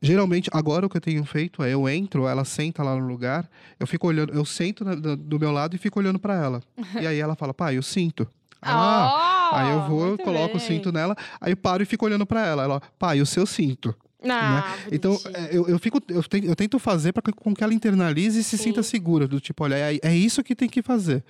[0.00, 3.48] Geralmente, agora o que eu tenho feito é eu entro, ela senta lá no lugar,
[3.78, 6.62] eu fico olhando, eu sento na- do meu lado e fico olhando para ela.
[7.00, 8.26] e aí ela fala, pai, eu sinto.
[8.72, 10.66] Ah, Aí eu vou, muito coloco o bem.
[10.66, 12.64] cinto nela, aí eu paro e fico olhando pra ela.
[12.64, 13.94] Ela, pai, o seu cinto.
[14.26, 15.36] Ah, Então, bonitinho.
[15.36, 18.42] é, eu, eu, fico, eu, tento, eu tento fazer para com que ela internalize e
[18.42, 18.64] se Sim.
[18.64, 19.28] sinta segura.
[19.28, 21.22] Do tipo, olha, é, é isso que tem que fazer.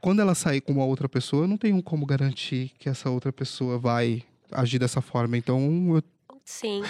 [0.00, 3.32] Quando ela sair com uma outra pessoa, eu não tenho como garantir que essa outra
[3.32, 5.36] pessoa vai agir dessa forma.
[5.36, 5.58] Então,
[5.96, 6.02] eu,
[6.44, 6.82] Sim.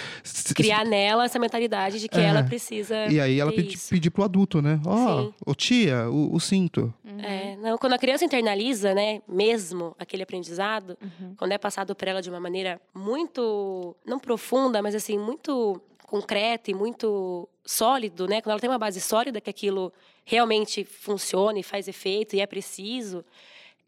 [0.53, 2.23] Criar nela essa mentalidade de que É.
[2.25, 3.05] ela precisa.
[3.07, 4.79] E aí ela ter pedi, pedir pro adulto, né?
[4.85, 6.93] Ó, ô tia, o, o cinto.
[7.05, 7.19] Uhum.
[7.21, 11.35] É, não, quando a criança internaliza, né, mesmo aquele aprendizado, Uhum.
[11.37, 16.69] quando é passado para ela de uma maneira muito, não profunda, mas assim, muito concreta
[16.69, 18.41] e muito sólido, né?
[18.41, 19.91] Quando ela tem uma base sólida que aquilo
[20.25, 23.23] realmente funciona e faz efeito e é preciso,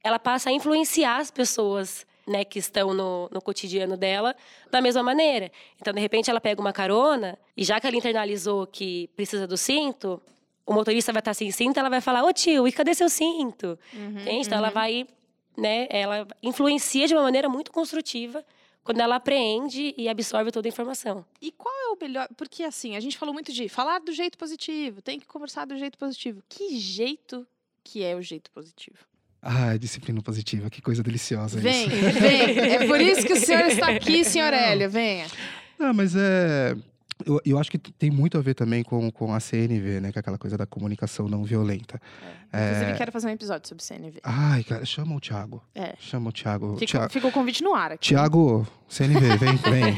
[0.03, 4.35] ela passa a influenciar as pessoas, né, que estão no, no cotidiano dela
[4.69, 5.51] da mesma maneira.
[5.79, 9.55] Então, de repente, ela pega uma carona e já que ela internalizou que precisa do
[9.55, 10.21] cinto,
[10.65, 13.79] o motorista vai estar sem cinto, ela vai falar: "Ô tio, e cadê seu cinto?"
[13.93, 14.47] Uhum, Entende?
[14.47, 14.73] Então ela uhum.
[14.73, 15.07] vai,
[15.57, 18.43] né, ela influencia de uma maneira muito construtiva
[18.83, 21.25] quando ela apreende e absorve toda a informação.
[21.41, 22.27] E qual é o melhor?
[22.37, 25.77] Porque assim, a gente falou muito de falar do jeito positivo, tem que conversar do
[25.77, 26.41] jeito positivo.
[26.47, 27.45] Que jeito
[27.83, 28.97] que é o jeito positivo?
[29.49, 32.19] Ah, disciplina positiva, que coisa deliciosa Vem, isso.
[32.19, 32.59] vem.
[32.59, 34.89] É por isso que o senhor está aqui, senhor Hélio.
[34.89, 35.25] Venha.
[35.79, 36.75] Não, mas é.
[37.25, 40.11] Eu, eu acho que tem muito a ver também com, com a CNV, né?
[40.11, 41.99] Que é aquela coisa da comunicação não violenta.
[42.53, 44.19] Inclusive, quero fazer um episódio sobre CNV.
[44.23, 45.61] Ai, cara, chama o Thiago.
[45.75, 45.95] É.
[45.99, 46.77] Chama o Thiago.
[46.77, 48.09] Fica, Thiago, fica o convite no ar aqui.
[48.09, 49.95] Thiago, CNV, vem, vem.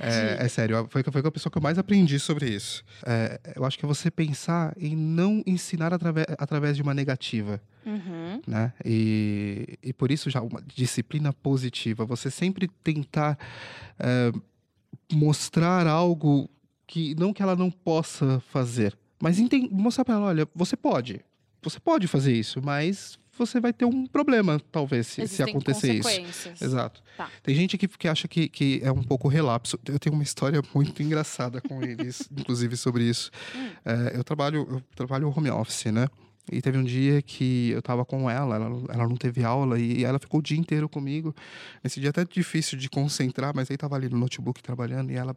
[0.00, 2.82] é, é sério, foi, foi com a pessoa que eu mais aprendi sobre isso.
[3.04, 7.60] É, eu acho que é você pensar em não ensinar através, através de uma negativa.
[7.84, 8.42] Uhum.
[8.46, 8.74] né?
[8.84, 13.38] E, e por isso já uma disciplina positiva, você sempre tentar
[13.98, 14.32] eh,
[15.12, 16.48] mostrar algo
[16.86, 19.38] que não que ela não possa fazer, mas
[19.70, 21.20] mostrar para ela, olha, você pode,
[21.62, 26.50] você pode fazer isso, mas você vai ter um problema talvez se, se acontecer isso.
[26.62, 27.02] Exato.
[27.16, 27.30] Tá.
[27.42, 29.78] Tem gente que, que acha que, que é um pouco relapso.
[29.86, 33.30] Eu tenho uma história muito engraçada com eles, inclusive sobre isso.
[33.56, 33.70] Hum.
[33.84, 36.06] É, eu trabalho eu trabalho home office, né?
[36.50, 40.04] E teve um dia que eu tava com ela, ela, ela não teve aula e
[40.04, 41.34] ela ficou o dia inteiro comigo.
[41.82, 45.36] Nesse dia até difícil de concentrar, mas aí tava ali no notebook trabalhando e ela,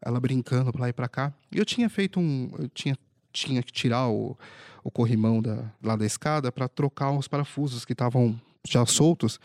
[0.00, 1.32] ela brincando pra lá e pra cá.
[1.52, 2.50] E eu tinha feito um.
[2.58, 2.96] Eu tinha,
[3.32, 4.36] tinha que tirar o,
[4.82, 9.38] o corrimão da, lá da escada para trocar os parafusos que estavam já soltos.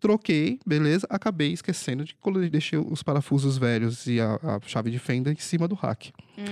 [0.00, 4.98] Troquei, beleza, acabei esquecendo de colo- deixei os parafusos velhos e a, a chave de
[4.98, 6.10] fenda em cima do rack.
[6.38, 6.42] Hum.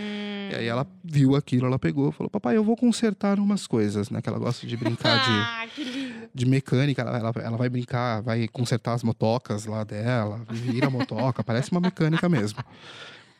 [0.50, 4.20] E aí ela viu aquilo, ela pegou, falou: "Papai, eu vou consertar umas coisas", né?
[4.20, 5.30] Que ela gosta de brincar de
[6.28, 10.86] Ah, de mecânica, ela, ela, ela vai brincar, vai consertar as motocas lá dela, vira
[10.86, 12.58] a motoca, parece uma mecânica mesmo.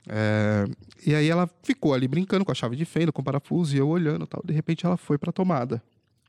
[0.09, 0.65] É,
[1.07, 3.79] e aí ela ficou ali brincando com a chave de fenda, com o parafuso, e
[3.79, 4.43] eu olhando e tal.
[4.45, 5.83] De repente ela foi pra tomada,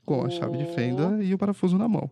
[0.04, 2.10] com a chave de fenda e o parafuso na mão.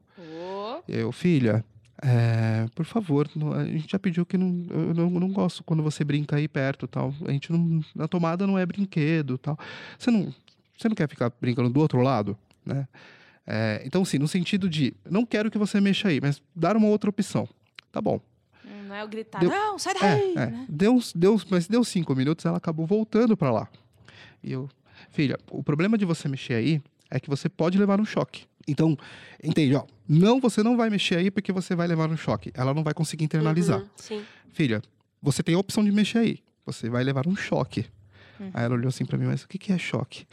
[0.86, 1.64] Eu, filha,
[2.00, 6.04] É, por favor, a gente já pediu que não, eu não, não gosto quando você
[6.04, 7.12] brinca aí perto tal.
[7.26, 7.80] A gente não.
[7.98, 9.58] A tomada não é brinquedo tal.
[9.98, 10.32] Você não,
[10.76, 12.86] você não quer ficar brincando do outro lado, né?
[13.44, 16.86] É, então, sim, no sentido de não quero que você mexa aí, mas dar uma
[16.86, 17.48] outra opção.
[17.90, 18.20] Tá bom.
[18.86, 20.32] Não é o gritar, Deu- não, sai É, daí.
[20.36, 20.46] é.
[20.50, 20.66] né?
[20.68, 23.68] Deu, deu, mas deu cinco minutos, ela acabou voltando pra lá.
[24.42, 24.68] E eu,
[25.10, 28.46] filha, o problema de você mexer aí é que você pode levar um choque.
[28.68, 28.96] Então,
[29.42, 29.84] entende, ó.
[30.08, 32.50] Não, você não vai mexer aí porque você vai levar um choque.
[32.54, 33.80] Ela não vai conseguir internalizar.
[33.80, 34.22] Uhum, sim.
[34.52, 34.82] Filha,
[35.22, 36.38] você tem a opção de mexer aí.
[36.64, 37.86] Você vai levar um choque.
[38.38, 38.50] Uhum.
[38.54, 40.26] Aí ela olhou assim pra mim, mas o que, que é choque?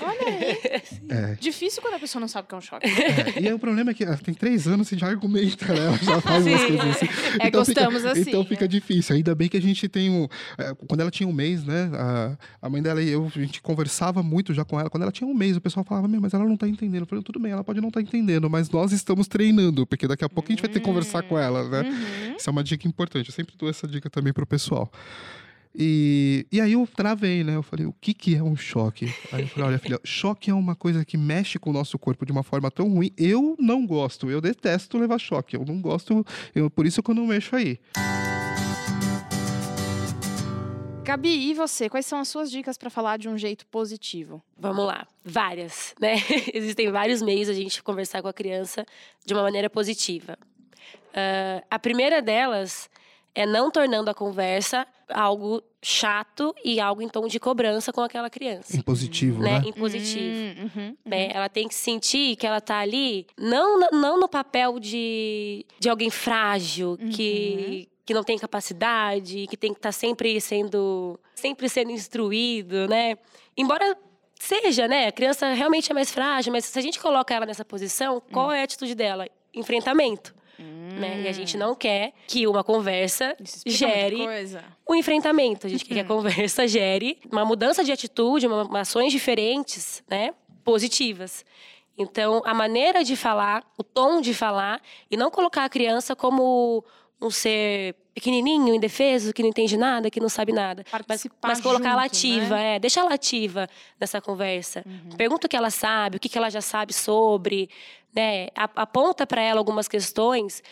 [0.00, 0.82] Olha aí.
[1.08, 1.34] É.
[1.40, 2.86] Difícil quando a pessoa não sabe o que é um choque.
[2.86, 5.86] É, e aí o problema é que ela tem três anos e já argumenta, né?
[5.86, 7.08] Ela já faz umas coisas assim.
[7.40, 8.68] É, gostamos fica, assim, Então fica né?
[8.68, 9.16] difícil.
[9.16, 10.28] Ainda bem que a gente tem um.
[10.58, 11.90] é, quando ela tinha um mês, né?
[11.94, 14.88] A, a mãe dela e eu, a gente conversava muito já com ela.
[14.88, 17.02] Quando ela tinha um mês, o pessoal falava, meu, mas ela não tá entendendo.
[17.02, 20.24] Eu falei, tudo bem, ela pode não estar entendendo, mas nós estamos treinando, porque daqui
[20.24, 21.82] a pouco a gente vai ter que conversar com ela, né?
[21.82, 22.36] Uhum.
[22.36, 23.28] Isso é uma dica importante.
[23.28, 24.90] Eu sempre dou essa dica também pro pessoal.
[25.74, 27.56] E, e aí eu travei, né?
[27.56, 29.12] Eu falei, o que, que é um choque?
[29.32, 32.26] Aí eu falei, olha, filha, choque é uma coisa que mexe com o nosso corpo
[32.26, 33.10] de uma forma tão ruim.
[33.16, 35.56] Eu não gosto, eu detesto levar choque.
[35.56, 37.78] Eu não gosto, eu, por isso que eu não mexo aí.
[41.04, 41.88] Gabi, e você?
[41.88, 44.42] Quais são as suas dicas pra falar de um jeito positivo?
[44.56, 46.14] Vamos lá, várias, né?
[46.54, 48.86] Existem vários meios a gente conversar com a criança
[49.24, 50.38] de uma maneira positiva.
[51.14, 52.88] Ah, a primeira delas
[53.34, 58.30] é não tornando a conversa algo chato e algo em tom de cobrança com aquela
[58.30, 59.60] criança, Impositivo, né?
[59.60, 59.68] né?
[59.68, 60.36] Impositivo.
[60.36, 61.30] Hum, uhum, né?
[61.32, 66.10] Ela tem que sentir que ela tá ali, não, não no papel de, de alguém
[66.10, 72.86] frágil, que, que não tem capacidade, que tem que estar sempre sendo sempre sendo instruído,
[72.86, 73.16] né?
[73.56, 73.96] Embora
[74.38, 75.08] seja, né?
[75.08, 78.50] A criança realmente é mais frágil, mas se a gente coloca ela nessa posição, qual
[78.52, 79.28] é a atitude dela?
[79.54, 80.34] Enfrentamento.
[80.58, 81.22] Né?
[81.22, 83.36] E a gente não quer que uma conversa
[83.66, 84.20] gere
[84.86, 85.66] o enfrentamento.
[85.66, 90.02] A gente quer que a conversa gere uma mudança de atitude, uma, uma ações diferentes,
[90.08, 90.34] né?
[90.64, 91.44] Positivas.
[91.96, 96.84] Então, a maneira de falar, o tom de falar, e não colocar a criança como
[97.22, 100.84] um ser pequenininho, indefeso, que não entende nada, que não sabe nada.
[100.92, 102.76] Mas, Participar mas colocar ela junto, ativa, né?
[102.76, 102.78] é.
[102.78, 103.66] Deixa ela ativa
[103.98, 104.82] nessa conversa.
[104.86, 105.16] Uhum.
[105.16, 107.70] Pergunta o que ela sabe, o que ela já sabe sobre,
[108.14, 108.48] né?
[108.54, 110.62] Aponta para ela algumas questões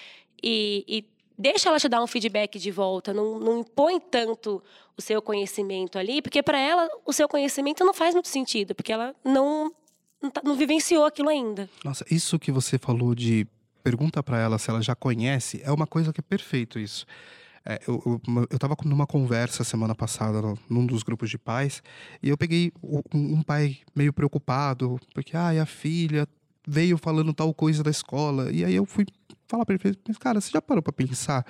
[0.42, 1.04] e, e
[1.38, 3.14] deixa ela te dar um feedback de volta.
[3.14, 4.62] Não, não impõe tanto
[4.96, 8.92] o seu conhecimento ali, porque para ela o seu conhecimento não faz muito sentido, porque
[8.92, 9.72] ela não,
[10.20, 11.70] não, tá- não vivenciou aquilo ainda.
[11.82, 13.46] Nossa, isso que você falou de
[13.80, 17.04] pergunta pra ela se ela já conhece, é uma coisa que é perfeito isso.
[17.64, 21.82] É, eu, eu, eu tava numa conversa semana passada no- num dos grupos de pais
[22.22, 26.26] e eu peguei um, um pai meio preocupado porque ai, a filha
[26.66, 29.04] veio falando tal coisa da escola e aí eu fui
[29.46, 31.44] falar pra ele mas cara você já parou pra pensar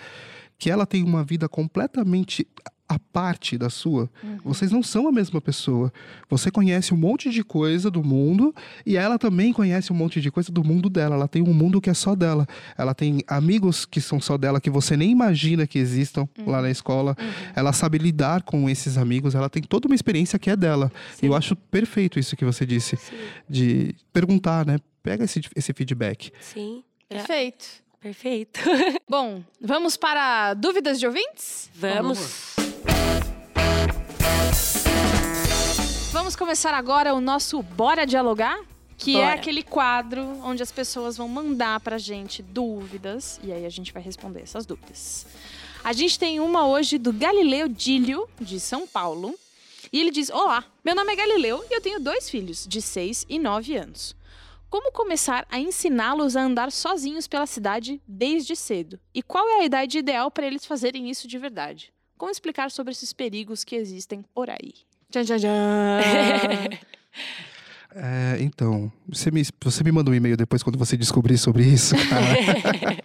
[0.60, 2.46] que ela tem uma vida completamente
[2.88, 4.10] à parte da sua
[4.44, 5.92] vocês não são a mesma pessoa
[6.28, 8.54] você conhece um monte de coisa do mundo
[8.86, 11.16] e ela também conhece um monte de coisa do mundo dela.
[11.16, 12.46] Ela tem um mundo que é só dela.
[12.78, 16.70] Ela tem amigos que são só dela, que você nem imagina que existam lá na
[16.70, 17.16] escola.
[17.54, 19.34] Ela sabe lidar com esses amigos.
[19.34, 20.92] Ela tem toda uma experiência que é dela.
[21.20, 22.96] E Eu acho perfeito isso que você disse.
[23.48, 24.78] De perguntar, né?
[25.02, 26.30] Pega esse, esse feedback.
[26.40, 26.84] Sim.
[27.08, 27.66] É, Perfeito.
[28.00, 28.60] Perfeito.
[29.08, 31.70] Bom, vamos para dúvidas de ouvintes?
[31.74, 32.54] Vamos.
[36.12, 38.58] Vamos começar agora o nosso Bora Dialogar?
[38.96, 39.34] Que é Bora.
[39.34, 44.02] aquele quadro onde as pessoas vão mandar pra gente dúvidas e aí a gente vai
[44.02, 45.26] responder essas dúvidas.
[45.82, 49.34] A gente tem uma hoje do Galileu Dílio, de São Paulo.
[49.92, 53.26] E ele diz: Olá, meu nome é Galileu e eu tenho dois filhos, de 6
[53.28, 54.14] e 9 anos.
[54.70, 59.00] Como começar a ensiná-los a andar sozinhos pela cidade desde cedo?
[59.12, 61.92] E qual é a idade ideal para eles fazerem isso de verdade?
[62.16, 64.74] Como explicar sobre esses perigos que existem por aí?
[65.10, 66.78] Tchan, tchan, tchan.
[67.92, 71.96] É, então, você me, você me manda um e-mail depois quando você descobrir sobre isso,
[72.08, 72.36] cara.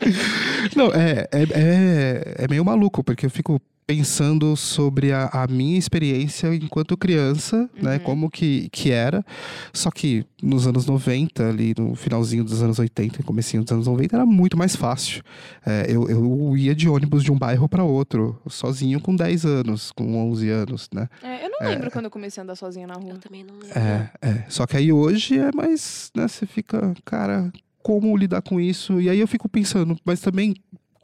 [0.78, 5.78] Não, é, é, é, é meio maluco, porque eu fico pensando sobre a, a minha
[5.78, 8.00] experiência enquanto criança, né?
[8.00, 9.24] Como que, que era.
[9.72, 13.88] Só que nos anos 90, ali no finalzinho dos anos 80 e comecinho dos anos
[13.88, 15.24] 90, era muito mais fácil.
[15.66, 19.92] É, eu, eu ia de ônibus de um bairro para outro, sozinho com 10 anos,
[19.92, 21.08] com 11 anos, né?
[21.22, 23.12] É, eu não lembro quando eu comecei a andar sozinha na rua.
[23.12, 23.80] Eu também não lembro.
[23.80, 24.46] É, é.
[24.50, 27.52] Só que aí hoje é mais, né, você fica, cara,
[27.86, 29.00] como lidar com isso?
[29.00, 30.56] E aí eu fico pensando, mas também,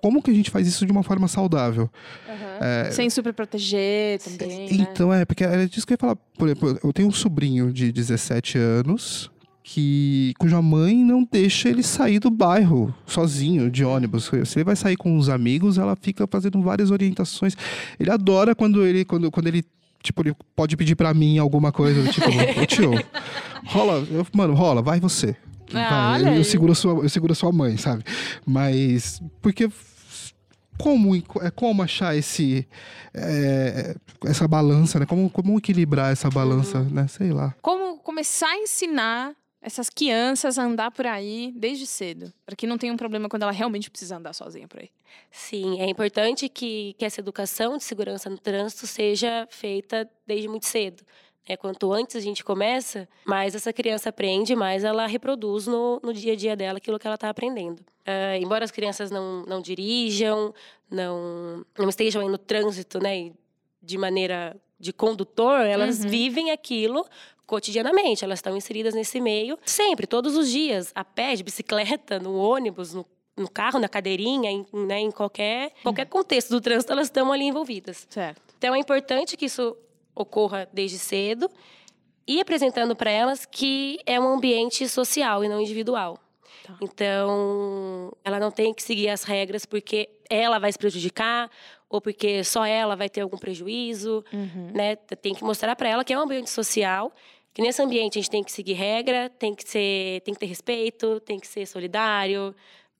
[0.01, 1.89] como que a gente faz isso de uma forma saudável?
[2.59, 4.67] É, Sem super proteger também, né?
[4.71, 6.15] então, é, porque era disso que eu ia falar.
[6.15, 9.31] Por exemplo, eu tenho um sobrinho de 17 anos
[9.63, 14.29] que cuja mãe não deixa ele sair do bairro sozinho de ônibus.
[14.45, 17.55] Se ele vai sair com os amigos, ela fica fazendo várias orientações.
[17.99, 19.63] Ele adora quando ele quando, quando ele
[20.01, 22.27] tipo ele pode pedir para mim alguma coisa, tipo,
[22.65, 22.91] tio,
[23.65, 25.35] rola, eu, mano, rola, vai você.
[25.73, 28.03] Ah, Vai, eu, eu seguro a sua, eu seguro a sua mãe, sabe?
[28.45, 29.69] Mas porque
[30.77, 32.67] como é como achar esse
[33.13, 35.05] é, essa balança, né?
[35.05, 36.89] Como como equilibrar essa balança, Uhum.
[36.89, 37.07] né?
[37.07, 37.53] Sei lá.
[37.61, 42.33] Como começar a ensinar essas crianças a andar por aí desde cedo?
[42.45, 44.89] Para que não tenha um problema quando ela realmente precisa andar sozinha por aí.
[45.29, 50.65] Sim, é importante que, que essa educação de segurança no trânsito seja feita desde muito
[50.65, 51.03] cedo.
[51.47, 56.13] É, quanto antes a gente começa, mais essa criança aprende, mais ela reproduz no, no
[56.13, 57.83] dia a dia dela aquilo que ela está aprendendo.
[58.05, 60.53] Ah, embora as crianças não, não dirijam,
[60.89, 63.31] não, não estejam aí no trânsito, né,
[63.81, 66.09] de maneira de condutor, elas Uhum.
[66.09, 67.05] vivem aquilo
[67.45, 72.35] cotidianamente, elas estão inseridas nesse meio sempre, todos os dias, a pé, de bicicleta, no
[72.35, 77.07] ônibus, no, no carro, na cadeirinha, em, né, em qualquer, qualquer contexto do trânsito, elas
[77.07, 78.07] estão ali envolvidas.
[78.09, 78.41] Certo.
[78.57, 79.75] Então é importante que isso
[80.15, 81.49] ocorra desde cedo
[82.27, 86.17] e apresentando para elas que é um ambiente social e não individual.
[86.63, 86.77] Tá.
[86.81, 91.49] Então, ela não tem que seguir as regras porque ela vai se prejudicar
[91.89, 94.71] ou porque só ela vai ter algum prejuízo, Uhum.
[94.73, 94.95] né?
[94.95, 97.11] Tem que mostrar para ela que é um ambiente social,
[97.53, 100.45] que nesse ambiente a gente tem que seguir regra, tem que ser, tem que ter
[100.45, 102.55] respeito, tem que ser solidário,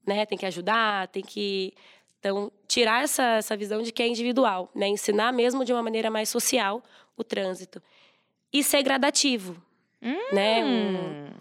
[0.05, 0.25] né?
[0.25, 1.73] Tem que ajudar, tem que
[2.21, 4.87] então tirar essa, essa visão de que é individual, né?
[4.87, 6.81] Ensinar mesmo de uma maneira mais social
[7.17, 7.81] o trânsito
[8.53, 9.57] e ser gradativo,
[10.31, 10.63] né?
[10.63, 11.33] Um- Hum,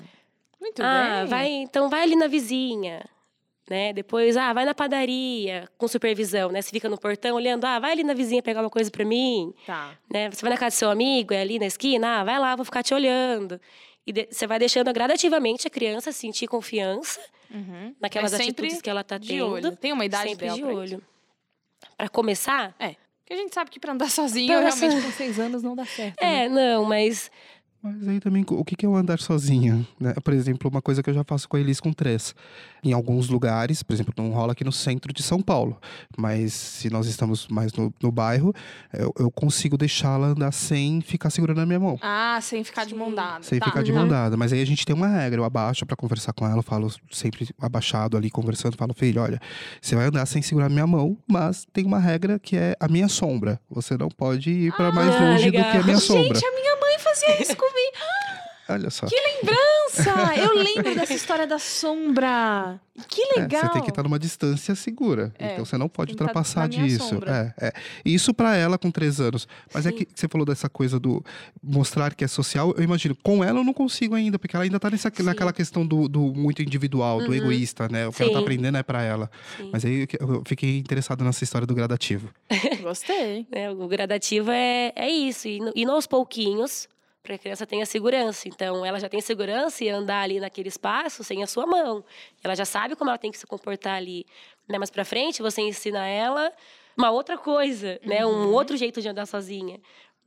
[0.61, 1.27] Muito ah, bem.
[1.29, 3.05] vai, então vai ali na vizinha,
[3.69, 3.93] né?
[3.93, 6.61] Depois, ah, vai na padaria com supervisão, né?
[6.63, 9.55] Você fica no portão olhando, ah, vai ali na vizinha pegar uma coisa para mim,
[9.67, 9.97] Tá.
[10.13, 10.31] né?
[10.31, 12.65] Você vai na casa do seu amigo, é ali na esquina, ah, vai lá, vou
[12.65, 13.61] ficar te olhando.
[14.11, 17.21] E você vai deixando gradativamente a criança sentir confiança
[17.51, 17.95] Uhum.
[18.01, 19.47] naquelas sempre atitudes que ela tá De tendo.
[19.47, 19.77] olho.
[19.77, 21.03] Tem uma idade sempre de olho.
[21.97, 25.63] Para começar, Porque a gente sabe que pra andar sozinho, Pra realmente com seis anos
[25.63, 26.21] não dá certo.
[26.23, 26.45] né?
[26.45, 27.31] é, não, mas
[27.83, 29.87] Mas aí também, o que é o andar sozinho?
[29.99, 30.13] Né?
[30.23, 32.35] Por exemplo, uma coisa que eu já faço com a Elis com três.
[32.85, 35.79] Em alguns lugares, por exemplo, não rola aqui no centro de São Paulo.
[36.17, 38.53] Mas se nós estamos mais no, no bairro,
[38.93, 41.99] eu, eu consigo deixá-la andar sem ficar segurando a minha mão.
[42.03, 43.43] Ah, sem ficar de mão dada.
[43.43, 43.67] Sem tá.
[43.67, 44.37] ficar de mão dada.
[44.37, 45.41] Mas aí a gente tem uma regra.
[45.41, 46.59] Eu abaixo pra conversar com ela.
[46.59, 48.77] Eu falo sempre abaixado ali, conversando.
[48.77, 49.41] Falo, filho, olha,
[49.81, 53.09] você vai andar sem segurar minha mão, mas tem uma regra que é a minha
[53.09, 53.59] sombra.
[53.71, 55.71] Você não pode ir pra mais Ah, longe do legal.
[55.73, 56.35] que a minha sombra.
[56.35, 57.97] Gente, a minha mãe fazia isso comigo.
[58.69, 59.05] Olha só.
[59.07, 60.33] Lembrança!
[60.37, 62.81] Eu lembro dessa história da sombra.
[63.09, 63.63] Que É, legal.
[63.63, 65.33] você tem que estar numa distância segura.
[65.41, 67.19] É, então você não pode que tá ultrapassar disso.
[67.27, 67.73] É, é.
[68.05, 69.49] Isso pra ela com três anos.
[69.75, 69.97] Mas é Sim.
[69.97, 71.21] que você falou dessa coisa do
[71.61, 72.73] mostrar que é social.
[72.77, 75.25] Eu imagino, com ela eu não consigo ainda, porque ela ainda tá nessa, Sim.
[75.25, 77.35] naquela questão do, do muito individual, do Uhum.
[77.35, 78.07] egoísta, né?
[78.07, 79.29] O que ela tá aprendendo é pra ela.
[79.57, 79.69] sim.
[79.73, 82.31] Mas aí eu fiquei interessado nessa história do gradativo.
[82.83, 83.49] Gostei.
[83.51, 86.89] né, o gradativo é, é isso, e, e aos pouquinhos,
[87.23, 88.49] para que a criança tenha segurança.
[88.49, 92.05] Então, ela já tem segurança e andar ali naquele espaço sem a sua mão.
[92.43, 94.25] Ela já sabe como ela tem que se comportar ali.
[94.69, 94.79] Né?
[94.79, 96.53] Mas para frente, você ensina ela
[96.97, 98.25] uma outra coisa, né?
[98.25, 98.53] um Uhum.
[98.55, 99.79] outro jeito de andar sozinha.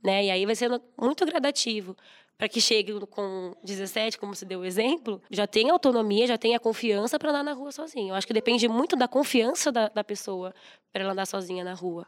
[0.02, 0.26] Né?
[0.26, 1.96] E aí vai sendo muito gradativo.
[2.36, 6.58] Para que chegue com 17, como você deu o exemplo, já tenha autonomia, já tenha
[6.58, 8.10] confiança para andar na rua sozinha.
[8.10, 10.52] Eu acho que depende muito da confiança da, da pessoa
[10.92, 12.04] para ela andar sozinha na rua.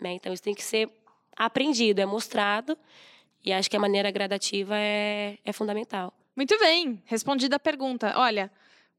[0.00, 0.12] Né?
[0.14, 0.90] Então, isso tem que ser
[1.36, 2.76] aprendido, é mostrado.
[3.46, 6.12] E acho que a maneira gradativa é, é fundamental.
[6.36, 7.00] Muito bem.
[7.06, 8.12] Respondida a pergunta.
[8.16, 8.50] Olha,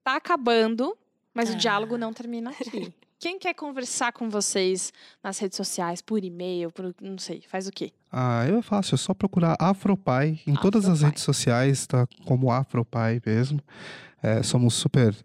[0.03, 0.97] tá acabando,
[1.33, 1.57] mas o Ah.
[1.57, 2.93] diálogo não termina aqui.
[3.19, 7.71] Quem quer conversar com vocês nas redes sociais, por e-mail, por não sei, faz o
[7.71, 7.91] quê?
[8.11, 11.09] Ah, eu é fácil, é só procurar Afropai em todas as Afropai.
[11.09, 13.59] redes sociais, tá como Afropai mesmo.
[14.21, 15.15] É, somos super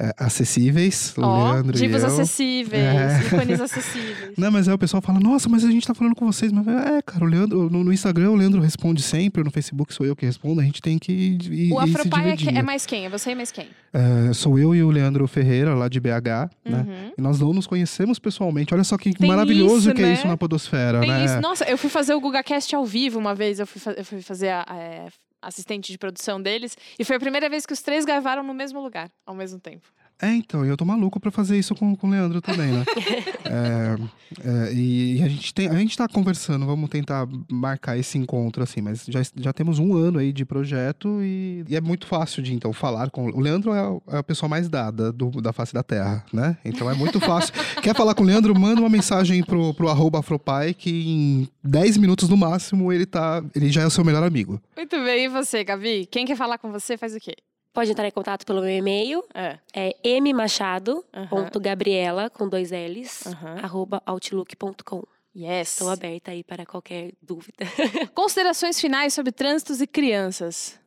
[0.00, 2.08] é, acessíveis, o Ó, Leandro divos e eu.
[2.12, 3.20] acessíveis, É.
[3.26, 4.32] ícones acessíveis.
[4.36, 6.50] Não, mas aí o pessoal fala, nossa, mas a gente tá falando com vocês.
[6.50, 10.06] Mas é, cara, o Leandro, no, no Instagram o Leandro responde sempre, no Facebook sou
[10.06, 13.04] eu que respondo, a gente tem que ir, O Afropai é, é mais quem?
[13.06, 13.68] É você e mais quem?
[13.92, 16.86] É, sou eu e o Leandro Ferreira, lá de BH, né?
[16.88, 17.12] Uhum.
[17.18, 18.72] E nós não nos conhecemos pessoalmente.
[18.74, 20.12] Olha só que Tem maravilhoso isso, que é né?
[20.14, 21.24] isso na podosfera, Tem né?
[21.26, 21.40] isso.
[21.40, 23.58] Nossa, eu fui fazer o GugaCast ao vivo uma vez.
[23.60, 25.06] Eu fui, eu fui fazer a, é,
[25.42, 26.76] assistente de produção deles.
[26.98, 29.92] E foi a primeira vez que os três gravaram no mesmo lugar, ao mesmo tempo.
[30.20, 32.84] É, então, eu tô maluco pra fazer isso com, com o Leandro também, né?
[33.44, 38.62] é, é, e a gente, tem, a gente tá conversando, vamos tentar marcar esse encontro,
[38.62, 42.42] assim, mas já, já temos um ano aí de projeto e, e é muito fácil
[42.42, 43.26] de, então, falar com...
[43.30, 46.56] O Leandro é a, é a pessoa mais dada do, da face da Terra, né?
[46.64, 47.52] Então é muito fácil.
[47.82, 51.96] Quer falar com o Leandro, manda uma mensagem pro, pro arroba Afropai, que em 10
[51.96, 54.60] minutos no máximo ele, tá, ele já é o seu melhor amigo.
[54.76, 56.06] Muito bem, e você, Gabi?
[56.06, 57.34] Quem quer falar com você faz o quê?
[57.72, 59.58] Pode entrar em contato pelo meu e-mail, É.
[60.02, 63.56] é mmachado.gabriela, com dois L's, Aham.
[63.62, 65.02] arroba outlook.com.
[65.34, 65.72] Yes.
[65.72, 67.64] Estou aberta aí para qualquer dúvida.
[68.14, 70.78] Considerações finais sobre trânsitos e crianças.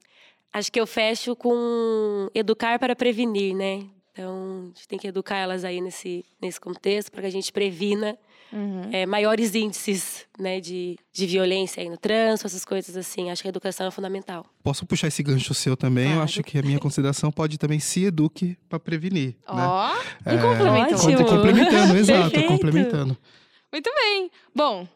[0.53, 3.83] Acho que eu fecho com educar para prevenir, né?
[4.11, 7.51] Então, a gente tem que educar elas aí nesse, nesse contexto para que a gente
[7.51, 8.17] previna
[8.55, 8.89] Uhum.
[8.91, 13.29] é, maiores índices né, de, de violência aí no trânsito, essas coisas assim.
[13.29, 14.45] Acho que a educação é fundamental.
[14.63, 16.05] Posso puxar esse gancho seu também?
[16.05, 16.19] Claro.
[16.19, 19.67] Eu acho que a minha consideração pode também se eduque pra prevenir, né?
[19.67, 19.91] Ó,
[20.25, 20.95] É, um complemento.
[20.95, 21.17] Ótimo.
[21.17, 23.17] Conte- Complementando, exato, complementando.
[23.71, 24.31] Muito bem.
[24.55, 24.87] Bom,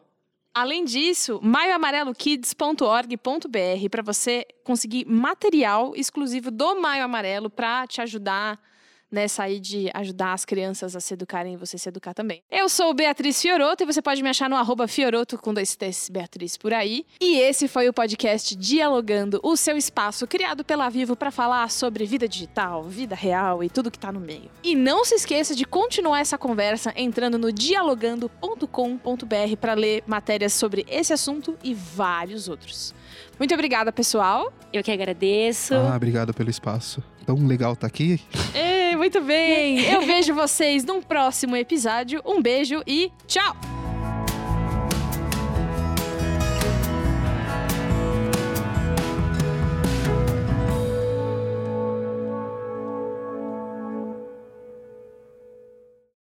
[0.54, 8.60] além disso, maioamarelokids.org.br para você conseguir material exclusivo do Maio Amarelo para te ajudar
[9.12, 12.42] nessa aí de ajudar as crianças a se educarem e você se educar também.
[12.50, 16.10] Eu sou Beatriz Fioroto e você pode me achar no arroba Fioroto com dois T's
[16.10, 17.06] Beatriz por aí.
[17.20, 22.06] E esse foi o podcast Dialogando, o seu espaço criado pela Vivo para falar sobre
[22.06, 24.50] vida digital, vida real e tudo que tá no meio.
[24.64, 30.86] E não se esqueça de continuar essa conversa entrando no dialogando.com.br para ler matérias sobre
[30.88, 32.94] esse assunto e vários outros.
[33.38, 34.52] Muito obrigada, pessoal.
[34.72, 35.74] Eu que agradeço.
[35.74, 37.02] Ah, obrigado pelo espaço.
[37.26, 38.20] Tão legal estar aqui.
[38.54, 38.62] Ei,
[39.00, 39.80] muito bem.
[39.90, 42.22] Eu vejo vocês num próximo episódio.
[42.26, 43.79] Um beijo e tchau!